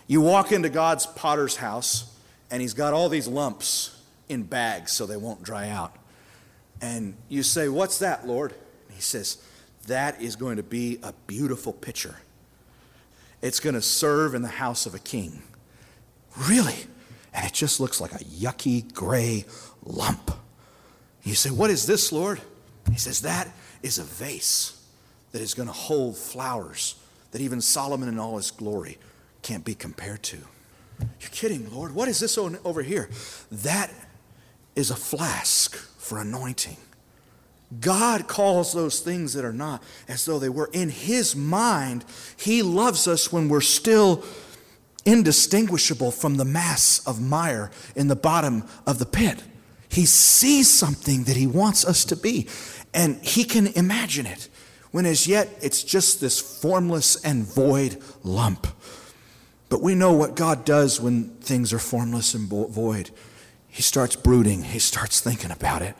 You 0.07 0.21
walk 0.21 0.53
into 0.53 0.69
God's 0.69 1.07
potter's 1.07 1.57
house, 1.57 2.13
and 2.51 2.61
he's 2.61 2.75
got 2.75 2.93
all 2.93 3.09
these 3.09 3.29
lumps 3.29 3.99
in 4.29 4.43
bags 4.43 4.93
so 4.93 5.07
they 5.07 5.17
won't 5.17 5.43
dry 5.43 5.71
out. 5.71 5.97
And 6.83 7.15
you 7.29 7.43
say, 7.43 7.69
What's 7.69 8.01
that, 8.01 8.27
Lord? 8.27 8.53
And 8.89 8.97
he 8.97 9.01
says, 9.01 9.39
That 9.87 10.21
is 10.21 10.37
going 10.37 10.57
to 10.57 10.63
be 10.63 10.99
a 11.03 11.15
beautiful 11.27 11.73
picture. 11.73 12.17
It's 13.41 13.61
going 13.61 13.75
to 13.75 13.83
serve 13.83 14.35
in 14.35 14.43
the 14.43 14.49
house 14.49 14.87
of 14.87 14.95
a 14.95 14.99
king. 14.99 15.43
Really? 16.49 16.87
And 17.33 17.47
it 17.47 17.53
just 17.53 17.79
looks 17.79 18.01
like 18.01 18.13
a 18.13 18.25
yucky 18.25 18.93
gray 18.93 19.45
lump. 19.85 20.33
You 21.23 21.35
say, 21.35 21.51
What 21.51 21.71
is 21.71 21.87
this, 21.87 22.11
Lord? 22.11 22.41
He 22.91 22.99
says, 22.99 23.23
That 23.23 23.49
is 23.83 23.99
a 23.99 24.05
vase 24.05 24.84
that 25.35 25.43
is 25.43 25.53
going 25.53 25.67
to 25.67 25.73
hold 25.73 26.17
flowers 26.17 26.95
that 27.33 27.41
even 27.41 27.61
Solomon 27.61 28.09
in 28.09 28.21
all 28.21 28.37
his 28.37 28.53
glory 28.53 28.99
can't 29.43 29.65
be 29.65 29.75
compared 29.75 30.23
to. 30.23 30.37
You're 31.21 31.31
kidding, 31.33 31.69
Lord. 31.75 31.93
What 31.93 32.07
is 32.07 32.21
this 32.21 32.39
over 32.39 32.83
here? 32.83 33.11
That 33.51 33.91
is 34.77 34.93
a 34.93 34.95
flask 34.95 35.75
for 35.75 36.21
anointing. 36.21 36.77
God 37.81 38.29
calls 38.29 38.73
those 38.73 39.01
things 39.01 39.33
that 39.33 39.45
are 39.45 39.53
not 39.53 39.83
as 40.07 40.25
though 40.25 40.39
they 40.39 40.49
were. 40.49 40.71
In 40.73 40.89
His 40.89 41.35
mind, 41.35 42.05
He 42.37 42.63
loves 42.63 43.09
us 43.09 43.33
when 43.33 43.49
we're 43.49 43.61
still 43.61 44.23
indistinguishable 45.05 46.13
from 46.13 46.37
the 46.37 46.45
mass 46.45 47.05
of 47.09 47.21
mire 47.21 47.73
in 47.97 48.07
the 48.07 48.15
bottom 48.15 48.63
of 48.87 49.01
the 49.01 49.07
pit. 49.07 49.43
He 49.89 50.07
sees 50.07 50.71
something 50.71 51.25
that 51.25 51.37
He 51.37 51.49
wants 51.49 51.85
us 51.85 52.05
to 52.05 52.15
be, 52.15 52.47
and 52.95 53.17
He 53.25 53.43
can 53.43 53.67
imagine 53.67 54.27
it 54.27 54.49
when 54.95 55.07
as 55.07 55.27
yet 55.27 55.49
it's 55.61 55.83
just 55.83 56.21
this 56.21 56.39
formless 56.39 57.17
and 57.25 57.43
void 57.43 58.01
lump. 58.23 58.69
But 59.69 59.83
we 59.83 59.97
know 59.97 60.13
what 60.13 60.37
God 60.37 60.65
does 60.65 61.01
when 61.01 61.31
things 61.41 61.73
are 61.73 61.81
formless 61.81 62.33
and 62.33 62.49
void. 62.49 63.11
He 63.67 63.83
starts 63.83 64.15
brooding, 64.15 64.63
he 64.63 64.79
starts 64.79 65.21
thinking 65.21 65.51
about 65.51 65.83
it. 65.83 65.97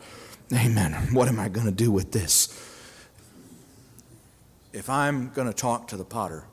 Amen. 0.53 0.93
What 1.11 1.27
am 1.27 1.41
I 1.41 1.49
going 1.49 1.65
to 1.65 1.73
do 1.73 1.91
with 1.91 2.13
this? 2.13 2.47
If 4.71 4.89
I'm 4.89 5.29
going 5.31 5.49
to 5.49 5.53
talk 5.53 5.89
to 5.89 5.97
the 5.97 6.05
potter, 6.05 6.45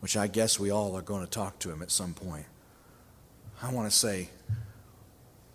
which 0.00 0.16
I 0.16 0.26
guess 0.26 0.58
we 0.58 0.70
all 0.70 0.96
are 0.96 1.02
going 1.02 1.22
to 1.22 1.30
talk 1.30 1.60
to 1.60 1.70
him 1.70 1.82
at 1.82 1.92
some 1.92 2.14
point, 2.14 2.46
I 3.62 3.72
want 3.72 3.88
to 3.88 3.96
say, 3.96 4.30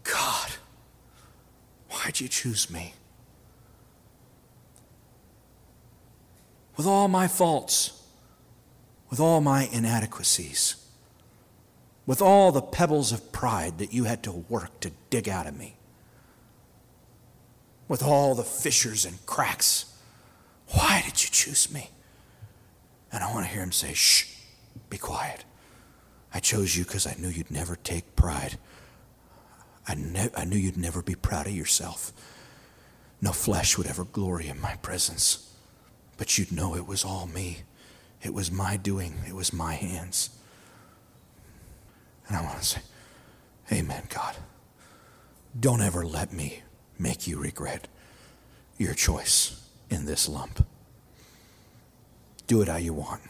God, 0.05 0.51
why'd 1.89 2.21
you 2.21 2.29
choose 2.29 2.71
me? 2.71 2.93
With 6.79 6.87
all 6.87 7.09
my 7.09 7.27
faults, 7.27 7.91
with 9.09 9.19
all 9.19 9.41
my 9.41 9.67
inadequacies, 9.69 10.77
with 12.05 12.21
all 12.21 12.53
the 12.53 12.61
pebbles 12.61 13.11
of 13.11 13.33
pride 13.33 13.79
that 13.79 13.91
you 13.91 14.05
had 14.05 14.23
to 14.23 14.31
work 14.31 14.79
to 14.79 14.93
dig 15.09 15.27
out 15.27 15.45
of 15.45 15.57
me, 15.57 15.75
with 17.89 18.01
all 18.01 18.33
the 18.33 18.45
fissures 18.45 19.03
and 19.03 19.25
cracks. 19.25 19.93
Why 20.67 21.01
did 21.03 21.21
you 21.21 21.29
choose 21.29 21.69
me? 21.69 21.89
And 23.11 23.25
I 23.25 23.33
want 23.33 23.45
to 23.45 23.51
hear 23.51 23.61
him 23.61 23.73
say, 23.73 23.91
Shh, 23.91 24.33
be 24.89 24.97
quiet. 24.97 25.43
I 26.33 26.39
chose 26.39 26.77
you 26.77 26.85
because 26.85 27.05
I 27.05 27.15
knew 27.19 27.27
you'd 27.27 27.51
never 27.51 27.75
take 27.75 28.15
pride. 28.15 28.57
I, 29.85 29.95
ne- 29.95 30.31
I 30.33 30.45
knew 30.45 30.55
you'd 30.55 30.77
never 30.77 31.01
be 31.01 31.15
proud 31.15 31.45
of 31.45 31.51
yourself. 31.53 32.13
No 33.21 33.33
flesh 33.33 33.77
would 33.77 33.87
ever 33.87 34.05
glory 34.05 34.47
in 34.47 34.61
my 34.61 34.75
presence. 34.77 35.48
But 36.19 36.37
you'd 36.37 36.51
know 36.51 36.75
it 36.75 36.85
was 36.85 37.03
all 37.03 37.25
me. 37.25 37.59
It 38.21 38.33
was 38.33 38.51
my 38.51 38.75
doing, 38.75 39.15
it 39.25 39.33
was 39.33 39.53
my 39.53 39.73
hands. 39.73 40.29
And 42.27 42.35
I 42.37 42.43
want 42.43 42.59
to 42.59 42.65
say, 42.65 42.81
Amen, 43.71 44.03
God. 44.13 44.35
Don't 45.57 45.81
ever 45.81 46.05
let 46.05 46.33
me 46.33 46.61
make 46.99 47.25
you 47.25 47.39
regret 47.39 47.87
your 48.77 48.93
choice 48.93 49.65
in 49.89 50.05
this 50.05 50.27
lump. 50.27 50.65
Do 52.47 52.61
it 52.61 52.67
how 52.67 52.77
you 52.77 52.93
want. 52.93 53.21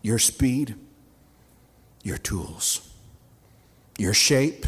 Your 0.00 0.18
speed, 0.18 0.74
your 2.02 2.18
tools, 2.18 2.90
your 3.98 4.14
shape, 4.14 4.66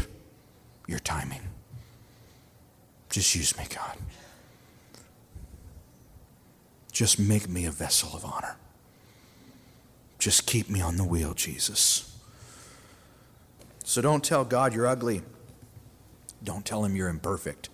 your 0.87 0.99
timing. 0.99 1.41
Just 3.09 3.33
use 3.35 3.57
me, 3.57 3.65
God. 3.73 3.97
Just 6.95 7.19
make 7.19 7.49
me 7.49 7.65
a 7.65 7.71
vessel 7.71 8.15
of 8.15 8.23
honor. 8.23 8.55
Just 10.17 10.47
keep 10.47 10.69
me 10.69 10.79
on 10.79 10.95
the 10.95 11.03
wheel, 11.03 11.33
Jesus. 11.33 12.17
So 13.83 14.01
don't 14.01 14.23
tell 14.23 14.45
God 14.45 14.73
you're 14.73 14.87
ugly. 14.87 15.21
Don't 16.41 16.65
tell 16.65 16.85
him 16.85 16.95
you're 16.95 17.09
imperfect. 17.09 17.67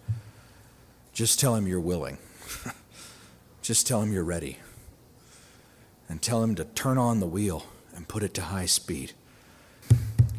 Just 1.14 1.40
tell 1.40 1.54
him 1.54 1.68
you're 1.68 1.80
willing. 1.80 2.18
Just 3.62 3.86
tell 3.86 4.02
him 4.02 4.12
you're 4.12 4.24
ready. 4.24 4.58
And 6.10 6.20
tell 6.20 6.42
him 6.42 6.56
to 6.56 6.66
turn 6.66 6.98
on 6.98 7.20
the 7.20 7.28
wheel 7.28 7.68
and 7.96 8.08
put 8.08 8.24
it 8.24 8.34
to 8.34 8.42
high 8.42 8.66
speed. 8.66 9.14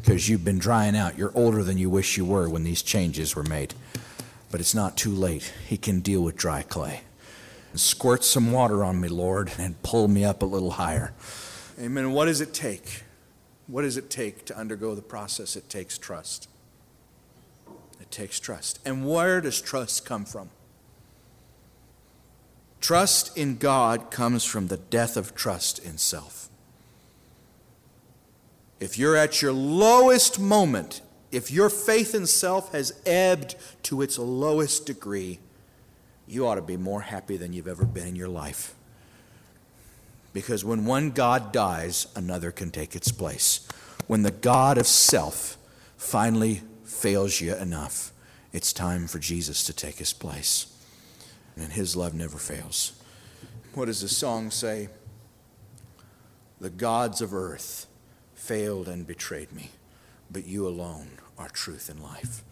Because 0.01 0.27
you've 0.27 0.43
been 0.43 0.59
drying 0.59 0.97
out. 0.97 1.17
You're 1.17 1.31
older 1.35 1.63
than 1.63 1.77
you 1.77 1.89
wish 1.89 2.17
you 2.17 2.25
were 2.25 2.49
when 2.49 2.65
these 2.65 2.81
changes 2.81 3.33
were 3.33 3.43
made. 3.43 3.75
But 4.51 4.59
it's 4.59 4.75
not 4.75 4.97
too 4.97 5.11
late. 5.11 5.53
He 5.65 5.77
can 5.77 6.01
deal 6.01 6.21
with 6.21 6.35
dry 6.35 6.63
clay. 6.63 7.03
Squirt 7.75 8.23
some 8.23 8.51
water 8.51 8.83
on 8.83 9.01
me, 9.01 9.07
Lord, 9.07 9.51
and 9.57 9.81
pull 9.81 10.07
me 10.07 10.23
up 10.23 10.41
a 10.43 10.45
little 10.45 10.71
higher. 10.71 11.13
Amen. 11.79 12.11
What 12.11 12.25
does 12.25 12.39
it 12.39 12.53
take? 12.53 13.03
What 13.67 13.81
does 13.81 13.97
it 13.97 14.09
take 14.09 14.45
to 14.45 14.57
undergo 14.57 14.93
the 14.93 15.01
process? 15.01 15.55
It 15.55 15.69
takes 15.69 15.97
trust. 15.97 16.49
It 17.99 18.11
takes 18.11 18.39
trust. 18.39 18.79
And 18.85 19.09
where 19.09 19.41
does 19.41 19.59
trust 19.61 20.05
come 20.05 20.25
from? 20.25 20.49
Trust 22.79 23.35
in 23.37 23.57
God 23.57 24.11
comes 24.11 24.43
from 24.43 24.67
the 24.67 24.77
death 24.77 25.15
of 25.15 25.33
trust 25.33 25.79
in 25.79 25.97
self. 25.97 26.49
If 28.79 28.97
you're 28.97 29.15
at 29.15 29.41
your 29.41 29.53
lowest 29.53 30.39
moment, 30.39 31.01
if 31.31 31.49
your 31.49 31.69
faith 31.69 32.13
in 32.13 32.27
self 32.27 32.73
has 32.73 33.01
ebbed 33.05 33.55
to 33.83 34.01
its 34.01 34.19
lowest 34.19 34.85
degree, 34.85 35.39
you 36.33 36.47
ought 36.47 36.55
to 36.55 36.61
be 36.61 36.77
more 36.77 37.01
happy 37.01 37.37
than 37.37 37.53
you've 37.53 37.67
ever 37.67 37.85
been 37.85 38.07
in 38.07 38.15
your 38.15 38.27
life. 38.27 38.73
Because 40.33 40.65
when 40.65 40.85
one 40.85 41.11
God 41.11 41.51
dies, 41.51 42.07
another 42.15 42.51
can 42.51 42.71
take 42.71 42.95
its 42.95 43.11
place. 43.11 43.67
When 44.07 44.23
the 44.23 44.31
God 44.31 44.77
of 44.77 44.87
self 44.87 45.57
finally 45.95 46.61
fails 46.83 47.39
you 47.39 47.55
enough, 47.55 48.11
it's 48.51 48.73
time 48.73 49.07
for 49.07 49.19
Jesus 49.19 49.63
to 49.65 49.73
take 49.73 49.97
his 49.97 50.11
place. 50.11 50.67
And 51.55 51.71
his 51.71 51.95
love 51.95 52.15
never 52.15 52.39
fails. 52.39 52.93
What 53.75 53.85
does 53.85 54.01
the 54.01 54.07
song 54.07 54.49
say? 54.49 54.89
The 56.59 56.71
gods 56.71 57.21
of 57.21 57.33
earth 57.33 57.85
failed 58.33 58.87
and 58.87 59.05
betrayed 59.05 59.51
me, 59.51 59.69
but 60.31 60.45
you 60.45 60.67
alone 60.67 61.09
are 61.37 61.49
truth 61.49 61.89
and 61.89 62.01
life. 62.01 62.43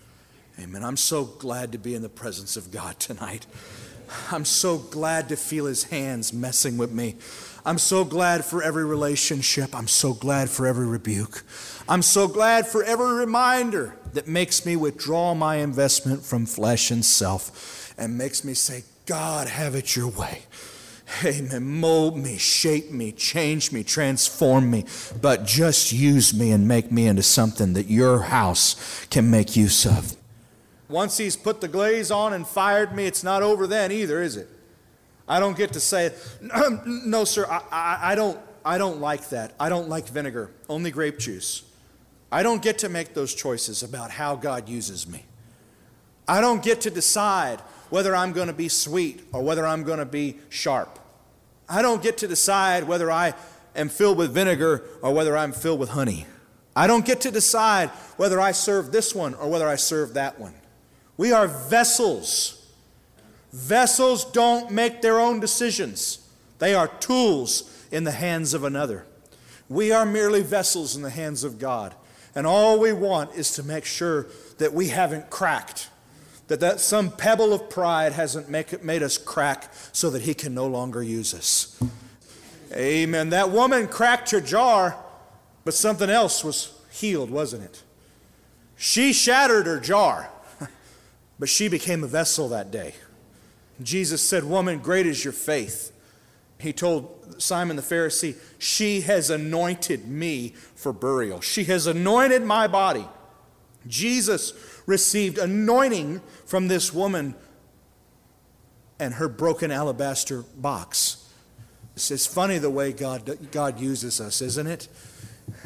Amen. 0.60 0.84
I'm 0.84 0.98
so 0.98 1.26
glad 1.26 1.72
to 1.72 1.78
be 1.78 1.96
in 1.96 2.02
the 2.02 2.10
presence 2.10 2.58
of 2.58 2.72
God 2.72 3.00
tonight. 3.00 3.46
I'm 4.32 4.46
so 4.46 4.78
glad 4.78 5.30
to 5.30 5.36
feel 5.36 5.66
his 5.66 5.86
hands 5.86 6.34
messing 6.34 6.78
with 6.78 6.92
me. 6.92 7.16
I'm 7.66 7.78
so 7.78 8.04
glad 8.04 8.44
for 8.44 8.62
every 8.62 8.86
relationship. 8.86 9.76
I'm 9.76 9.88
so 9.88 10.14
glad 10.14 10.50
for 10.50 10.68
every 10.68 10.86
rebuke. 10.86 11.44
I'm 11.88 12.02
so 12.02 12.28
glad 12.28 12.68
for 12.68 12.84
every 12.84 13.14
reminder 13.14 13.96
that 14.14 14.28
makes 14.28 14.66
me 14.66 14.76
withdraw 14.76 15.34
my 15.34 15.58
investment 15.58 16.24
from 16.24 16.46
flesh 16.46 16.92
and 16.92 17.06
self 17.06 17.94
and 17.98 18.18
makes 18.18 18.44
me 18.44 18.54
say, 18.54 18.84
God, 19.06 19.48
have 19.48 19.76
it 19.76 19.96
your 19.96 20.08
way. 20.08 20.44
Amen. 21.26 21.64
Mold 21.64 22.18
me, 22.18 22.38
shape 22.38 22.92
me, 22.92 23.12
change 23.12 23.72
me, 23.72 23.84
transform 23.84 24.72
me, 24.72 24.86
but 25.22 25.46
just 25.46 25.92
use 25.92 26.34
me 26.34 26.52
and 26.52 26.68
make 26.68 26.92
me 26.92 27.08
into 27.08 27.24
something 27.24 27.74
that 27.74 27.88
your 27.88 28.24
house 28.24 29.06
can 29.10 29.30
make 29.30 29.56
use 29.56 29.86
of. 29.86 30.16
Once 30.92 31.18
he's 31.18 31.36
put 31.36 31.62
the 31.62 31.68
glaze 31.68 32.12
on 32.12 32.34
and 32.34 32.46
fired 32.46 32.94
me, 32.94 33.06
it's 33.06 33.24
not 33.24 33.42
over 33.42 33.66
then 33.66 33.92
either, 33.92 34.22
is 34.22 34.36
it? 34.36 34.50
I 35.28 35.40
don't 35.40 35.56
get 35.56 35.74
to 35.74 35.80
say, 35.80 36.14
no, 36.86 37.24
sir, 37.24 37.46
I, 37.50 37.62
I, 37.72 38.12
I, 38.12 38.16
don't, 38.16 38.38
I 38.66 38.78
don't 38.78 39.00
like 39.00 39.30
that. 39.30 39.54
I 39.60 39.70
don't 39.70 39.88
like 39.88 40.08
vinegar, 40.08 40.52
only 40.68 40.92
grape 40.92 41.18
juice. 41.18 41.64
I 42.32 42.44
don't 42.44 42.62
get 42.62 42.80
to 42.80 42.90
make 42.90 43.14
those 43.14 43.34
choices 43.34 43.84
about 43.84 44.12
how 44.12 44.36
God 44.36 44.68
uses 44.68 45.08
me. 45.08 45.26
I 46.28 46.42
don't 46.42 46.64
get 46.64 46.82
to 46.82 46.92
decide 46.92 47.60
whether 47.90 48.16
I'm 48.16 48.32
going 48.32 48.48
to 48.48 48.54
be 48.54 48.70
sweet 48.70 49.22
or 49.34 49.42
whether 49.42 49.66
I'm 49.66 49.84
going 49.84 50.00
to 50.00 50.06
be 50.06 50.38
sharp. 50.50 51.00
I 51.68 51.82
don't 51.82 52.04
get 52.04 52.18
to 52.20 52.28
decide 52.28 52.86
whether 52.86 53.10
I 53.10 53.34
am 53.76 53.90
filled 53.90 54.18
with 54.18 54.34
vinegar 54.34 54.84
or 55.02 55.14
whether 55.14 55.36
I'm 55.38 55.52
filled 55.52 55.80
with 55.80 55.90
honey. 55.90 56.26
I 56.76 56.88
don't 56.88 57.06
get 57.06 57.22
to 57.22 57.32
decide 57.32 57.90
whether 58.18 58.40
I 58.40 58.54
serve 58.54 58.92
this 58.92 59.14
one 59.14 59.34
or 59.34 59.50
whether 59.50 59.68
I 59.68 59.76
serve 59.76 60.14
that 60.14 60.40
one. 60.40 60.54
We 61.18 61.32
are 61.32 61.48
vessels. 61.48 62.58
Vessels 63.52 64.26
don't 64.26 64.72
make 64.72 65.02
their 65.02 65.20
own 65.20 65.40
decisions, 65.40 66.28
they 66.60 66.74
are 66.74 66.88
tools 66.88 67.86
in 67.92 68.04
the 68.06 68.12
hands 68.12 68.54
of 68.54 68.64
another. 68.64 69.06
We 69.68 69.92
are 69.92 70.06
merely 70.06 70.42
vessels 70.42 70.96
in 70.96 71.02
the 71.02 71.10
hands 71.10 71.44
of 71.44 71.58
God. 71.60 71.96
And 72.36 72.48
all 72.48 72.80
we 72.80 72.94
want 72.94 73.36
is 73.36 73.54
to 73.54 73.64
make 73.64 73.86
sure 73.86 74.28
that 74.58 74.74
we 74.74 74.90
haven't 74.90 75.30
cracked, 75.30 75.90
that, 76.48 76.60
that 76.60 76.80
some 76.80 77.12
pebble 77.12 77.54
of 77.54 77.70
pride 77.70 78.14
hasn't 78.14 78.50
make, 78.50 78.84
made 78.84 79.04
us 79.04 79.18
crack 79.18 79.74
so 79.92 80.10
that 80.10 80.22
He 80.22 80.34
can 80.34 80.54
no 80.54 80.68
longer 80.68 81.04
use 81.04 81.34
us. 81.34 81.82
Amen. 82.74 83.30
That 83.30 83.50
woman 83.52 83.88
cracked 83.88 84.32
her 84.32 84.40
jar, 84.40 84.96
but 85.66 85.74
something 85.74 86.10
else 86.10 86.44
was 86.44 86.74
healed, 86.90 87.30
wasn't 87.30 87.64
it? 87.64 87.84
She 88.78 89.14
shattered 89.14 89.66
her 89.66 89.80
jar. 89.80 90.30
But 91.42 91.50
she 91.50 91.70
became 91.70 92.04
a 92.04 92.08
vessel 92.08 92.50
that 92.50 92.70
day. 92.70 92.94
Jesus 93.82 94.22
said, 94.22 94.44
Woman, 94.44 94.78
great 94.78 95.08
is 95.08 95.24
your 95.24 95.34
faith. 95.34 95.92
He 96.60 96.72
told 96.72 97.42
Simon 97.42 97.78
the 97.78 97.82
Pharisee, 97.82 98.36
She 98.60 99.02
has 99.02 99.32
anointed 99.32 100.08
me 100.08 100.50
for 100.76 100.94
burial. 100.94 101.42
She 101.42 101.64
has 101.64 101.88
anointed 101.88 102.44
my 102.44 102.68
body. 102.68 103.08
Jesus 103.88 104.54
received 104.86 105.40
anointing 105.40 106.22
from 106.46 106.68
this 106.68 106.94
woman 106.94 107.34
and 109.00 109.16
her 109.16 109.28
broken 109.28 109.72
alabaster 109.72 110.44
box. 110.56 111.28
It's 111.96 112.28
funny 112.28 112.60
the 112.60 112.70
way 112.70 112.92
God, 112.92 113.50
God 113.50 113.80
uses 113.80 114.22
us, 114.22 114.44
isn't 114.44 114.68
it? 114.68 114.90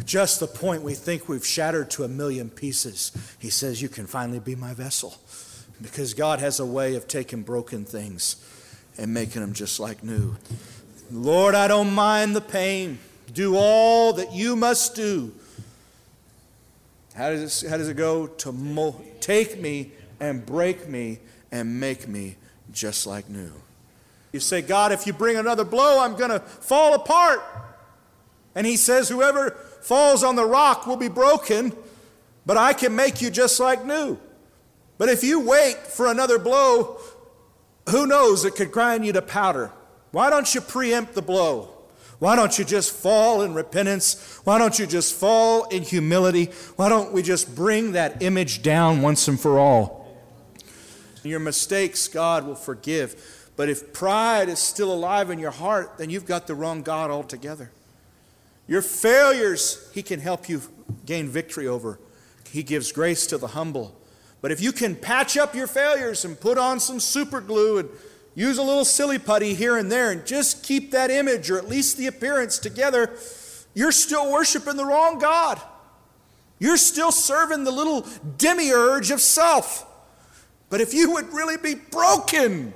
Just 0.06 0.40
the 0.40 0.48
point 0.48 0.84
we 0.84 0.94
think 0.94 1.28
we've 1.28 1.46
shattered 1.46 1.92
to 1.92 2.06
a 2.06 2.08
million 2.08 2.50
pieces, 2.50 3.12
He 3.40 3.50
says, 3.50 3.82
You 3.82 3.90
can 3.90 4.08
finally 4.08 4.40
be 4.40 4.56
my 4.56 4.74
vessel. 4.74 5.16
Because 5.82 6.14
God 6.14 6.40
has 6.40 6.60
a 6.60 6.66
way 6.66 6.96
of 6.96 7.08
taking 7.08 7.42
broken 7.42 7.86
things 7.86 8.38
and 8.98 9.14
making 9.14 9.42
them 9.42 9.54
just 9.54 9.80
like 9.80 10.04
new. 10.04 10.36
Lord, 11.12 11.54
I 11.54 11.68
don't 11.68 11.94
mind 11.94 12.36
the 12.36 12.42
pain. 12.42 12.98
Do 13.34 13.56
all 13.58 14.14
that 14.14 14.32
you 14.34 14.56
must 14.56 14.96
do. 14.96 15.34
How 17.16 17.30
does 17.30 17.64
it, 17.64 17.70
how 17.70 17.78
does 17.78 17.90
it 17.90 17.98
go? 17.98 18.28
To 18.28 18.52
mo- 18.52 19.02
take 19.20 19.60
me 19.60 19.92
and 20.20 20.46
break 20.46 20.88
me 20.88 21.20
and 21.52 21.80
make 21.80 22.08
me 22.08 22.36
just 22.72 23.08
like 23.08 23.30
new. 23.30 23.52
You 24.32 24.40
say, 24.40 24.62
God, 24.62 24.92
if 24.92 25.08
you 25.08 25.14
bring 25.14 25.38
another 25.38 25.64
blow, 25.64 26.00
I'm 26.00 26.16
going 26.16 26.32
to 26.32 26.40
fall 26.40 26.94
apart. 26.94 27.42
And 28.54 28.68
he 28.68 28.76
says, 28.76 29.08
Whoever 29.08 29.52
falls 29.82 30.24
on 30.24 30.36
the 30.36 30.46
rock 30.46 30.88
will 30.88 30.98
be 30.98 31.08
broken, 31.08 31.74
but 32.46 32.58
I 32.58 32.74
can 32.74 32.96
make 32.96 33.22
you 33.22 33.30
just 33.30 33.60
like 33.60 33.86
new. 33.86 34.18
But 34.98 35.10
if 35.10 35.24
you 35.24 35.40
wait 35.40 35.78
for 35.78 36.08
another 36.08 36.40
blow, 36.40 37.00
who 37.90 38.08
knows, 38.08 38.46
it 38.46 38.56
could 38.56 38.72
grind 38.72 39.06
you 39.06 39.14
to 39.14 39.22
powder. 39.22 39.72
Why 40.12 40.30
don't 40.30 40.54
you 40.56 40.62
preempt 40.62 41.14
the 41.14 41.22
blow? 41.22 41.70
Why 42.20 42.36
don't 42.36 42.58
you 42.58 42.64
just 42.64 42.94
fall 42.94 43.42
in 43.42 43.54
repentance? 43.54 44.40
Why 44.46 44.58
don't 44.58 44.80
you 44.80 44.88
just 44.88 45.14
fall 45.16 45.66
in 45.66 45.84
humility? 45.84 46.46
Why 46.78 46.88
don't 46.88 47.12
we 47.12 47.22
just 47.22 47.54
bring 47.54 47.92
that 47.92 48.22
image 48.22 48.64
down 48.64 49.02
once 49.02 49.28
and 49.28 49.40
for 49.40 49.60
all? 49.60 50.06
Your 51.24 51.40
mistakes, 51.40 52.08
God 52.08 52.46
will 52.46 52.56
forgive. 52.56 53.52
But 53.58 53.70
if 53.70 53.94
pride 53.94 54.48
is 54.48 54.60
still 54.60 54.94
alive 54.94 55.30
in 55.30 55.40
your 55.40 55.52
heart, 55.52 55.98
then 55.98 56.10
you've 56.10 56.26
got 56.26 56.48
the 56.48 56.56
wrong 56.56 56.82
God 56.82 57.12
altogether. 57.12 57.72
Your 58.68 58.82
failures, 58.82 59.90
He 59.94 60.02
can 60.02 60.20
help 60.20 60.48
you 60.48 60.62
gain 61.06 61.28
victory 61.28 61.68
over. 61.68 62.00
He 62.50 62.64
gives 62.64 62.92
grace 62.92 63.28
to 63.28 63.38
the 63.38 63.48
humble. 63.48 64.00
But 64.46 64.52
if 64.52 64.62
you 64.62 64.72
can 64.72 64.96
patch 64.96 65.38
up 65.38 65.56
your 65.56 65.66
failures 65.66 66.24
and 66.24 66.40
put 66.40 66.60
on 66.60 66.80
some 66.80 67.00
super 67.00 67.42
glue 67.42 67.80
and 67.80 67.90
use 68.36 68.60
a 68.60 68.62
little 68.62 68.86
silly 68.86 69.18
putty 69.18 69.56
here 69.56 69.76
and 69.76 69.92
there 69.92 70.12
and 70.12 70.24
just 70.24 70.62
keep 70.62 70.92
that 70.92 71.10
image 71.10 71.50
or 71.50 71.58
at 71.58 71.68
least 71.68 71.98
the 71.98 72.06
appearance 72.06 72.60
together, 72.60 73.18
you're 73.74 73.92
still 73.92 74.32
worshiping 74.32 74.78
the 74.78 74.86
wrong 74.86 75.18
God. 75.18 75.60
You're 76.60 76.78
still 76.78 77.12
serving 77.12 77.64
the 77.64 77.72
little 77.72 78.06
demiurge 78.38 79.10
of 79.10 79.20
self. 79.20 79.84
But 80.70 80.80
if 80.80 80.94
you 80.94 81.14
would 81.14 81.34
really 81.34 81.58
be 81.58 81.74
broken, 81.74 82.72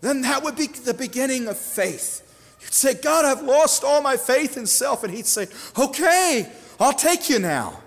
then 0.00 0.20
that 0.20 0.44
would 0.44 0.54
be 0.54 0.68
the 0.68 0.94
beginning 0.94 1.48
of 1.48 1.58
faith. 1.58 2.56
You'd 2.60 2.72
say, 2.72 2.94
God, 2.94 3.24
I've 3.24 3.42
lost 3.42 3.82
all 3.82 4.00
my 4.00 4.16
faith 4.16 4.56
in 4.56 4.64
self. 4.64 5.02
And 5.02 5.12
He'd 5.12 5.26
say, 5.26 5.48
Okay, 5.76 6.52
I'll 6.78 6.92
take 6.92 7.28
you 7.28 7.40
now. 7.40 7.80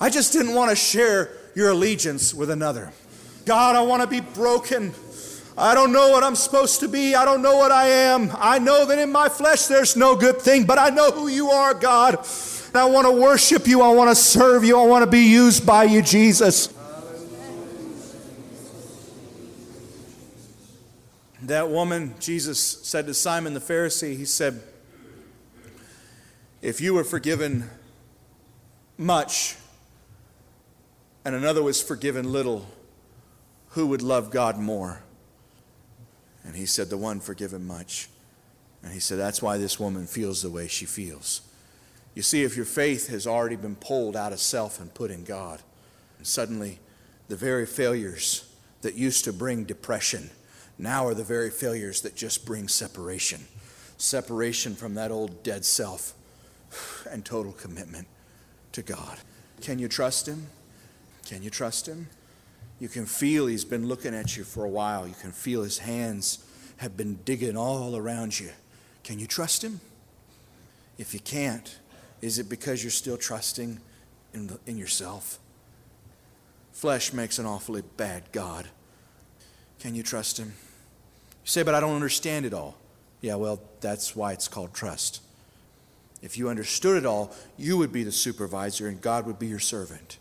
I 0.00 0.08
just 0.08 0.32
didn't 0.32 0.54
want 0.54 0.70
to 0.70 0.76
share 0.76 1.36
your 1.56 1.70
allegiance 1.70 2.34
with 2.34 2.50
another. 2.50 2.92
God, 3.46 3.76
I 3.76 3.80
want 3.80 4.02
to 4.02 4.06
be 4.06 4.20
broken. 4.20 4.92
I 5.56 5.72
don't 5.72 5.90
know 5.90 6.10
what 6.10 6.22
I'm 6.22 6.36
supposed 6.36 6.80
to 6.80 6.88
be. 6.88 7.14
I 7.14 7.24
don't 7.24 7.40
know 7.40 7.56
what 7.56 7.72
I 7.72 7.86
am. 7.86 8.30
I 8.36 8.58
know 8.58 8.84
that 8.84 8.98
in 8.98 9.10
my 9.10 9.30
flesh 9.30 9.64
there's 9.64 9.96
no 9.96 10.14
good 10.16 10.38
thing, 10.38 10.66
but 10.66 10.78
I 10.78 10.90
know 10.90 11.10
who 11.10 11.28
you 11.28 11.48
are, 11.48 11.72
God. 11.72 12.18
And 12.68 12.76
I 12.76 12.84
want 12.84 13.06
to 13.06 13.12
worship 13.12 13.66
you. 13.66 13.80
I 13.80 13.90
want 13.94 14.10
to 14.10 14.14
serve 14.14 14.64
you. 14.64 14.78
I 14.78 14.84
want 14.84 15.02
to 15.06 15.10
be 15.10 15.20
used 15.20 15.66
by 15.66 15.84
you, 15.84 16.02
Jesus. 16.02 16.68
That 21.40 21.70
woman, 21.70 22.16
Jesus 22.20 22.60
said 22.60 23.06
to 23.06 23.14
Simon 23.14 23.54
the 23.54 23.60
Pharisee, 23.60 24.14
He 24.14 24.26
said, 24.26 24.60
If 26.60 26.82
you 26.82 26.92
were 26.92 27.04
forgiven 27.04 27.70
much, 28.98 29.56
and 31.26 31.34
another 31.34 31.60
was 31.60 31.82
forgiven 31.82 32.30
little, 32.30 32.68
who 33.70 33.88
would 33.88 34.00
love 34.00 34.30
God 34.30 34.60
more? 34.60 35.02
And 36.44 36.54
he 36.54 36.66
said, 36.66 36.88
The 36.88 36.96
one 36.96 37.18
forgiven 37.18 37.66
much. 37.66 38.08
And 38.84 38.92
he 38.92 39.00
said, 39.00 39.18
That's 39.18 39.42
why 39.42 39.58
this 39.58 39.80
woman 39.80 40.06
feels 40.06 40.40
the 40.40 40.50
way 40.50 40.68
she 40.68 40.84
feels. 40.84 41.40
You 42.14 42.22
see, 42.22 42.44
if 42.44 42.54
your 42.54 42.64
faith 42.64 43.08
has 43.08 43.26
already 43.26 43.56
been 43.56 43.74
pulled 43.74 44.14
out 44.14 44.32
of 44.32 44.38
self 44.38 44.80
and 44.80 44.94
put 44.94 45.10
in 45.10 45.24
God, 45.24 45.62
and 46.18 46.24
suddenly 46.24 46.78
the 47.26 47.34
very 47.34 47.66
failures 47.66 48.48
that 48.82 48.94
used 48.94 49.24
to 49.24 49.32
bring 49.32 49.64
depression 49.64 50.30
now 50.78 51.08
are 51.08 51.14
the 51.14 51.24
very 51.24 51.50
failures 51.50 52.02
that 52.02 52.14
just 52.14 52.46
bring 52.46 52.68
separation. 52.68 53.40
Separation 53.98 54.76
from 54.76 54.94
that 54.94 55.10
old 55.10 55.42
dead 55.42 55.64
self 55.64 56.14
and 57.10 57.24
total 57.24 57.50
commitment 57.50 58.06
to 58.70 58.82
God. 58.82 59.18
Can 59.60 59.80
you 59.80 59.88
trust 59.88 60.28
Him? 60.28 60.46
Can 61.26 61.42
you 61.42 61.50
trust 61.50 61.86
him? 61.86 62.08
You 62.78 62.88
can 62.88 63.04
feel 63.04 63.46
he's 63.46 63.64
been 63.64 63.88
looking 63.88 64.14
at 64.14 64.36
you 64.36 64.44
for 64.44 64.64
a 64.64 64.68
while. 64.68 65.08
You 65.08 65.14
can 65.20 65.32
feel 65.32 65.62
his 65.62 65.78
hands 65.78 66.44
have 66.78 66.96
been 66.96 67.16
digging 67.24 67.56
all 67.56 67.96
around 67.96 68.38
you. 68.38 68.50
Can 69.02 69.18
you 69.18 69.26
trust 69.26 69.64
him? 69.64 69.80
If 70.98 71.12
you 71.12 71.20
can't, 71.20 71.78
is 72.22 72.38
it 72.38 72.48
because 72.48 72.84
you're 72.84 72.90
still 72.90 73.16
trusting 73.16 73.80
in, 74.34 74.46
the, 74.46 74.60
in 74.66 74.78
yourself? 74.78 75.38
Flesh 76.72 77.12
makes 77.12 77.38
an 77.38 77.46
awfully 77.46 77.82
bad 77.96 78.24
God. 78.32 78.68
Can 79.80 79.94
you 79.94 80.02
trust 80.02 80.38
him? 80.38 80.48
You 80.48 81.48
say, 81.50 81.62
but 81.62 81.74
I 81.74 81.80
don't 81.80 81.94
understand 81.94 82.46
it 82.46 82.54
all. 82.54 82.76
Yeah, 83.20 83.34
well, 83.34 83.60
that's 83.80 84.14
why 84.14 84.32
it's 84.32 84.48
called 84.48 84.74
trust. 84.74 85.22
If 86.22 86.38
you 86.38 86.48
understood 86.48 86.98
it 86.98 87.06
all, 87.06 87.34
you 87.56 87.76
would 87.78 87.92
be 87.92 88.04
the 88.04 88.12
supervisor 88.12 88.88
and 88.88 89.00
God 89.00 89.26
would 89.26 89.38
be 89.38 89.46
your 89.46 89.58
servant. 89.58 90.18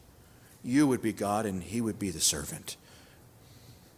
You 0.65 0.87
would 0.87 1.01
be 1.01 1.13
God 1.13 1.45
and 1.45 1.61
he 1.61 1.79
would 1.79 1.99
be 1.99 2.09
the 2.09 2.19
servant. 2.19 2.75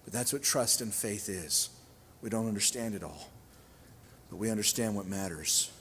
But 0.03 0.13
that's 0.13 0.33
what 0.33 0.43
trust 0.43 0.81
and 0.81 0.93
faith 0.93 1.29
is. 1.29 1.69
We 2.21 2.29
don't 2.29 2.47
understand 2.47 2.93
it 2.93 3.03
all. 3.03 3.29
But 4.29 4.37
we 4.37 4.51
understand 4.51 4.95
what 4.95 5.07
matters. 5.07 5.71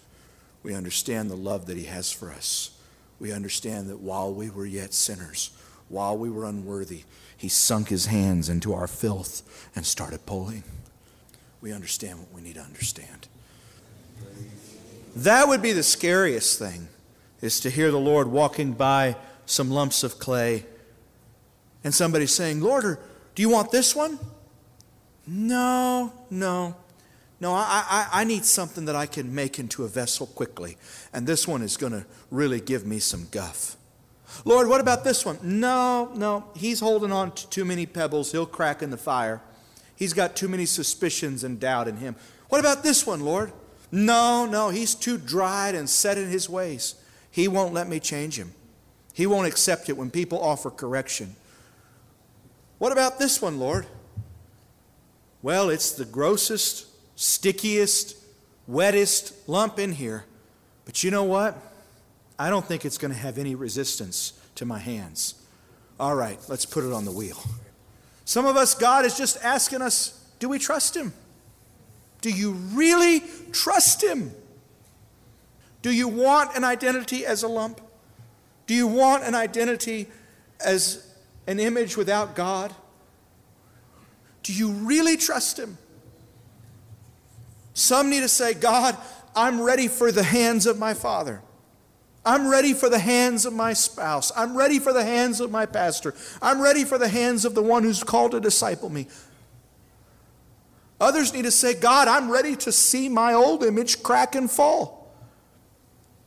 We 0.62 0.74
understand 0.74 1.28
the 1.28 1.36
love 1.36 1.66
that 1.66 1.76
He 1.76 1.84
has 1.84 2.12
for 2.12 2.30
us. 2.30 2.70
We 3.18 3.32
understand 3.32 3.88
that 3.88 4.00
while 4.00 4.32
we 4.32 4.50
were 4.50 4.66
yet 4.66 4.94
sinners, 4.94 5.50
while 5.88 6.16
we 6.16 6.30
were 6.30 6.44
unworthy, 6.44 7.02
He 7.36 7.48
sunk 7.48 7.88
His 7.88 8.06
hands 8.06 8.48
into 8.48 8.72
our 8.72 8.86
filth 8.86 9.68
and 9.74 9.84
started 9.84 10.26
pulling. 10.26 10.62
We 11.60 11.72
understand 11.72 12.20
what 12.20 12.32
we 12.32 12.42
need 12.42 12.54
to 12.56 12.62
understand. 12.62 13.26
That 15.16 15.48
would 15.48 15.62
be 15.62 15.72
the 15.72 15.82
scariest 15.82 16.58
thing, 16.58 16.88
is 17.40 17.58
to 17.60 17.70
hear 17.70 17.90
the 17.90 17.98
Lord 17.98 18.28
walking 18.28 18.72
by 18.72 19.16
some 19.46 19.70
lumps 19.70 20.02
of 20.04 20.18
clay 20.18 20.66
and 21.86 21.94
somebody 21.94 22.26
saying, 22.26 22.60
Lord, 22.60 22.98
do 23.36 23.42
you 23.42 23.48
want 23.48 23.70
this 23.70 23.94
one? 23.94 24.18
No, 25.24 26.12
no. 26.30 26.74
No, 27.38 27.52
I, 27.52 27.84
I, 27.88 28.08
I 28.22 28.24
need 28.24 28.44
something 28.44 28.86
that 28.86 28.96
I 28.96 29.06
can 29.06 29.32
make 29.32 29.60
into 29.60 29.84
a 29.84 29.88
vessel 29.88 30.26
quickly. 30.26 30.78
And 31.12 31.28
this 31.28 31.46
one 31.46 31.62
is 31.62 31.76
going 31.76 31.92
to 31.92 32.04
really 32.32 32.60
give 32.60 32.84
me 32.84 32.98
some 32.98 33.28
guff. 33.30 33.76
Lord, 34.44 34.66
what 34.66 34.80
about 34.80 35.04
this 35.04 35.24
one? 35.24 35.38
No, 35.44 36.10
no. 36.16 36.50
He's 36.56 36.80
holding 36.80 37.12
on 37.12 37.30
to 37.30 37.48
too 37.50 37.64
many 37.64 37.86
pebbles. 37.86 38.32
He'll 38.32 38.46
crack 38.46 38.82
in 38.82 38.90
the 38.90 38.96
fire. 38.96 39.40
He's 39.94 40.12
got 40.12 40.34
too 40.34 40.48
many 40.48 40.66
suspicions 40.66 41.44
and 41.44 41.60
doubt 41.60 41.86
in 41.86 41.98
him. 41.98 42.16
What 42.48 42.58
about 42.58 42.82
this 42.82 43.06
one, 43.06 43.20
Lord? 43.20 43.52
No, 43.92 44.44
no. 44.44 44.70
He's 44.70 44.96
too 44.96 45.18
dried 45.18 45.76
and 45.76 45.88
set 45.88 46.18
in 46.18 46.30
his 46.30 46.50
ways. 46.50 46.96
He 47.30 47.46
won't 47.46 47.74
let 47.74 47.86
me 47.86 48.00
change 48.00 48.36
him. 48.36 48.54
He 49.12 49.24
won't 49.24 49.46
accept 49.46 49.88
it 49.88 49.96
when 49.96 50.10
people 50.10 50.42
offer 50.42 50.68
correction. 50.68 51.36
What 52.78 52.92
about 52.92 53.18
this 53.18 53.40
one, 53.40 53.58
Lord? 53.58 53.86
Well, 55.42 55.70
it's 55.70 55.92
the 55.92 56.04
grossest 56.04 56.86
stickiest, 57.16 58.16
wettest 58.66 59.48
lump 59.48 59.78
in 59.78 59.92
here. 59.92 60.24
But 60.84 61.02
you 61.02 61.10
know 61.10 61.24
what? 61.24 61.56
I 62.38 62.50
don't 62.50 62.64
think 62.64 62.84
it's 62.84 62.98
going 62.98 63.12
to 63.12 63.18
have 63.18 63.38
any 63.38 63.54
resistance 63.54 64.34
to 64.56 64.66
my 64.66 64.78
hands. 64.78 65.34
All 65.98 66.14
right, 66.14 66.38
let's 66.48 66.66
put 66.66 66.84
it 66.84 66.92
on 66.92 67.04
the 67.04 67.12
wheel. 67.12 67.38
Some 68.24 68.44
of 68.44 68.56
us, 68.56 68.74
God 68.74 69.04
is 69.04 69.16
just 69.16 69.42
asking 69.42 69.82
us 69.82 70.22
do 70.38 70.48
we 70.48 70.58
trust 70.58 70.94
Him? 70.94 71.14
Do 72.20 72.30
you 72.30 72.52
really 72.52 73.22
trust 73.52 74.02
Him? 74.02 74.32
Do 75.80 75.90
you 75.90 76.08
want 76.08 76.56
an 76.56 76.64
identity 76.64 77.24
as 77.24 77.42
a 77.42 77.48
lump? 77.48 77.80
Do 78.66 78.74
you 78.74 78.86
want 78.86 79.22
an 79.22 79.34
identity 79.34 80.08
as 80.64 81.05
an 81.46 81.60
image 81.60 81.96
without 81.96 82.34
God? 82.34 82.74
Do 84.42 84.52
you 84.52 84.70
really 84.70 85.16
trust 85.16 85.58
Him? 85.58 85.78
Some 87.74 88.10
need 88.10 88.20
to 88.20 88.28
say, 88.28 88.54
God, 88.54 88.96
I'm 89.34 89.60
ready 89.60 89.88
for 89.88 90.10
the 90.10 90.22
hands 90.22 90.66
of 90.66 90.78
my 90.78 90.94
father. 90.94 91.42
I'm 92.24 92.48
ready 92.48 92.72
for 92.72 92.88
the 92.88 92.98
hands 92.98 93.44
of 93.46 93.52
my 93.52 93.72
spouse. 93.72 94.32
I'm 94.34 94.56
ready 94.56 94.80
for 94.80 94.92
the 94.92 95.04
hands 95.04 95.40
of 95.40 95.50
my 95.50 95.66
pastor. 95.66 96.14
I'm 96.42 96.60
ready 96.60 96.84
for 96.84 96.98
the 96.98 97.08
hands 97.08 97.44
of 97.44 97.54
the 97.54 97.62
one 97.62 97.84
who's 97.84 98.02
called 98.02 98.32
to 98.32 98.40
disciple 98.40 98.88
me. 98.88 99.06
Others 101.00 101.34
need 101.34 101.44
to 101.44 101.50
say, 101.50 101.74
God, 101.74 102.08
I'm 102.08 102.30
ready 102.30 102.56
to 102.56 102.72
see 102.72 103.08
my 103.08 103.34
old 103.34 103.62
image 103.62 104.02
crack 104.02 104.34
and 104.34 104.50
fall. 104.50 105.14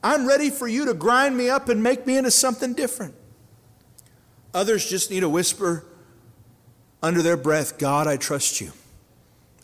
I'm 0.02 0.26
ready 0.26 0.48
for 0.48 0.66
you 0.66 0.86
to 0.86 0.94
grind 0.94 1.36
me 1.36 1.50
up 1.50 1.68
and 1.68 1.82
make 1.82 2.06
me 2.06 2.16
into 2.16 2.30
something 2.30 2.72
different. 2.72 3.14
Others 4.52 4.88
just 4.88 5.10
need 5.10 5.20
to 5.20 5.28
whisper 5.28 5.84
under 7.02 7.22
their 7.22 7.36
breath, 7.36 7.78
God, 7.78 8.06
I 8.06 8.16
trust 8.16 8.60
you, 8.60 8.72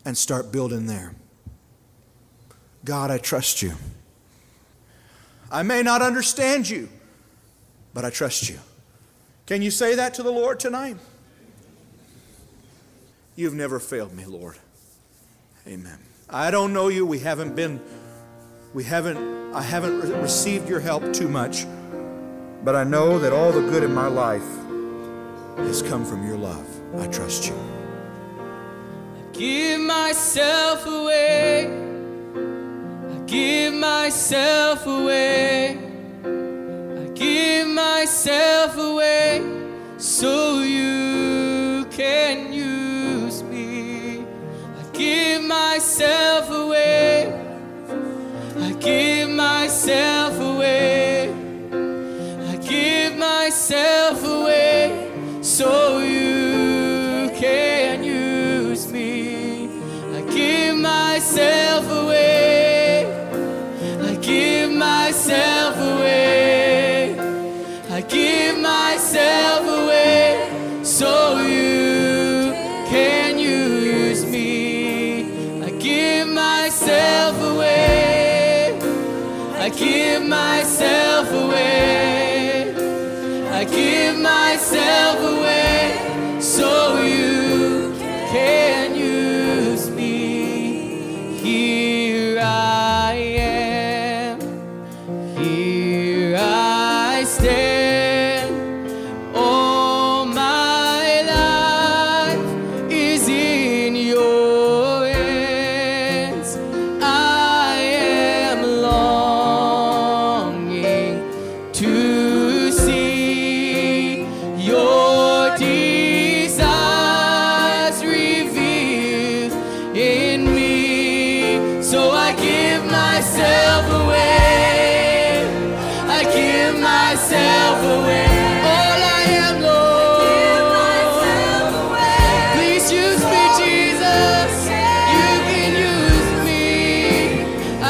and 0.05 0.17
start 0.17 0.51
building 0.51 0.87
there. 0.87 1.13
God, 2.83 3.11
I 3.11 3.17
trust 3.17 3.61
you. 3.61 3.73
I 5.51 5.63
may 5.63 5.81
not 5.83 6.01
understand 6.01 6.69
you, 6.69 6.89
but 7.93 8.05
I 8.05 8.09
trust 8.09 8.49
you. 8.49 8.59
Can 9.45 9.61
you 9.61 9.71
say 9.71 9.95
that 9.95 10.13
to 10.15 10.23
the 10.23 10.31
Lord 10.31 10.59
tonight? 10.59 10.97
You've 13.35 13.53
never 13.53 13.79
failed 13.79 14.13
me, 14.13 14.25
Lord. 14.25 14.57
Amen. 15.67 15.99
I 16.29 16.49
don't 16.49 16.73
know 16.73 16.87
you. 16.87 17.05
We 17.05 17.19
haven't 17.19 17.55
been, 17.55 17.79
we 18.73 18.83
haven't, 18.83 19.53
I 19.53 19.61
haven't 19.61 19.99
re- 19.99 20.19
received 20.21 20.67
your 20.67 20.79
help 20.79 21.13
too 21.13 21.27
much, 21.27 21.65
but 22.63 22.75
I 22.75 22.83
know 22.83 23.19
that 23.19 23.31
all 23.31 23.51
the 23.51 23.61
good 23.61 23.83
in 23.83 23.93
my 23.93 24.07
life 24.07 24.43
has 25.57 25.81
come 25.81 26.05
from 26.05 26.25
your 26.25 26.37
love. 26.37 26.67
I 26.97 27.07
trust 27.07 27.47
you. 27.47 27.55
I 28.37 29.33
give 29.33 29.79
myself 29.81 30.85
away 30.85 31.85
I 33.17 33.19
give 33.25 33.73
myself 33.73 34.85
away. 34.85 35.77
I 36.23 37.09
give 37.13 37.67
myself 37.67 38.77
away 38.77 39.41
so 39.97 40.61
you 40.61 41.85
can 41.89 42.53
use 42.53 43.43
me. 43.43 44.19
I 44.19 44.83
give 44.93 45.43
myself 45.43 46.49
away. 46.51 47.33
I 48.57 48.71
give 48.73 49.29
myself 49.29 50.16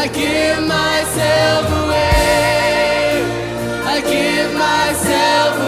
give 0.10 0.62
myself 0.68 1.66
away. 1.84 3.24
I 3.86 4.02
give 4.02 4.54
myself 4.54 5.58
away. 5.58 5.67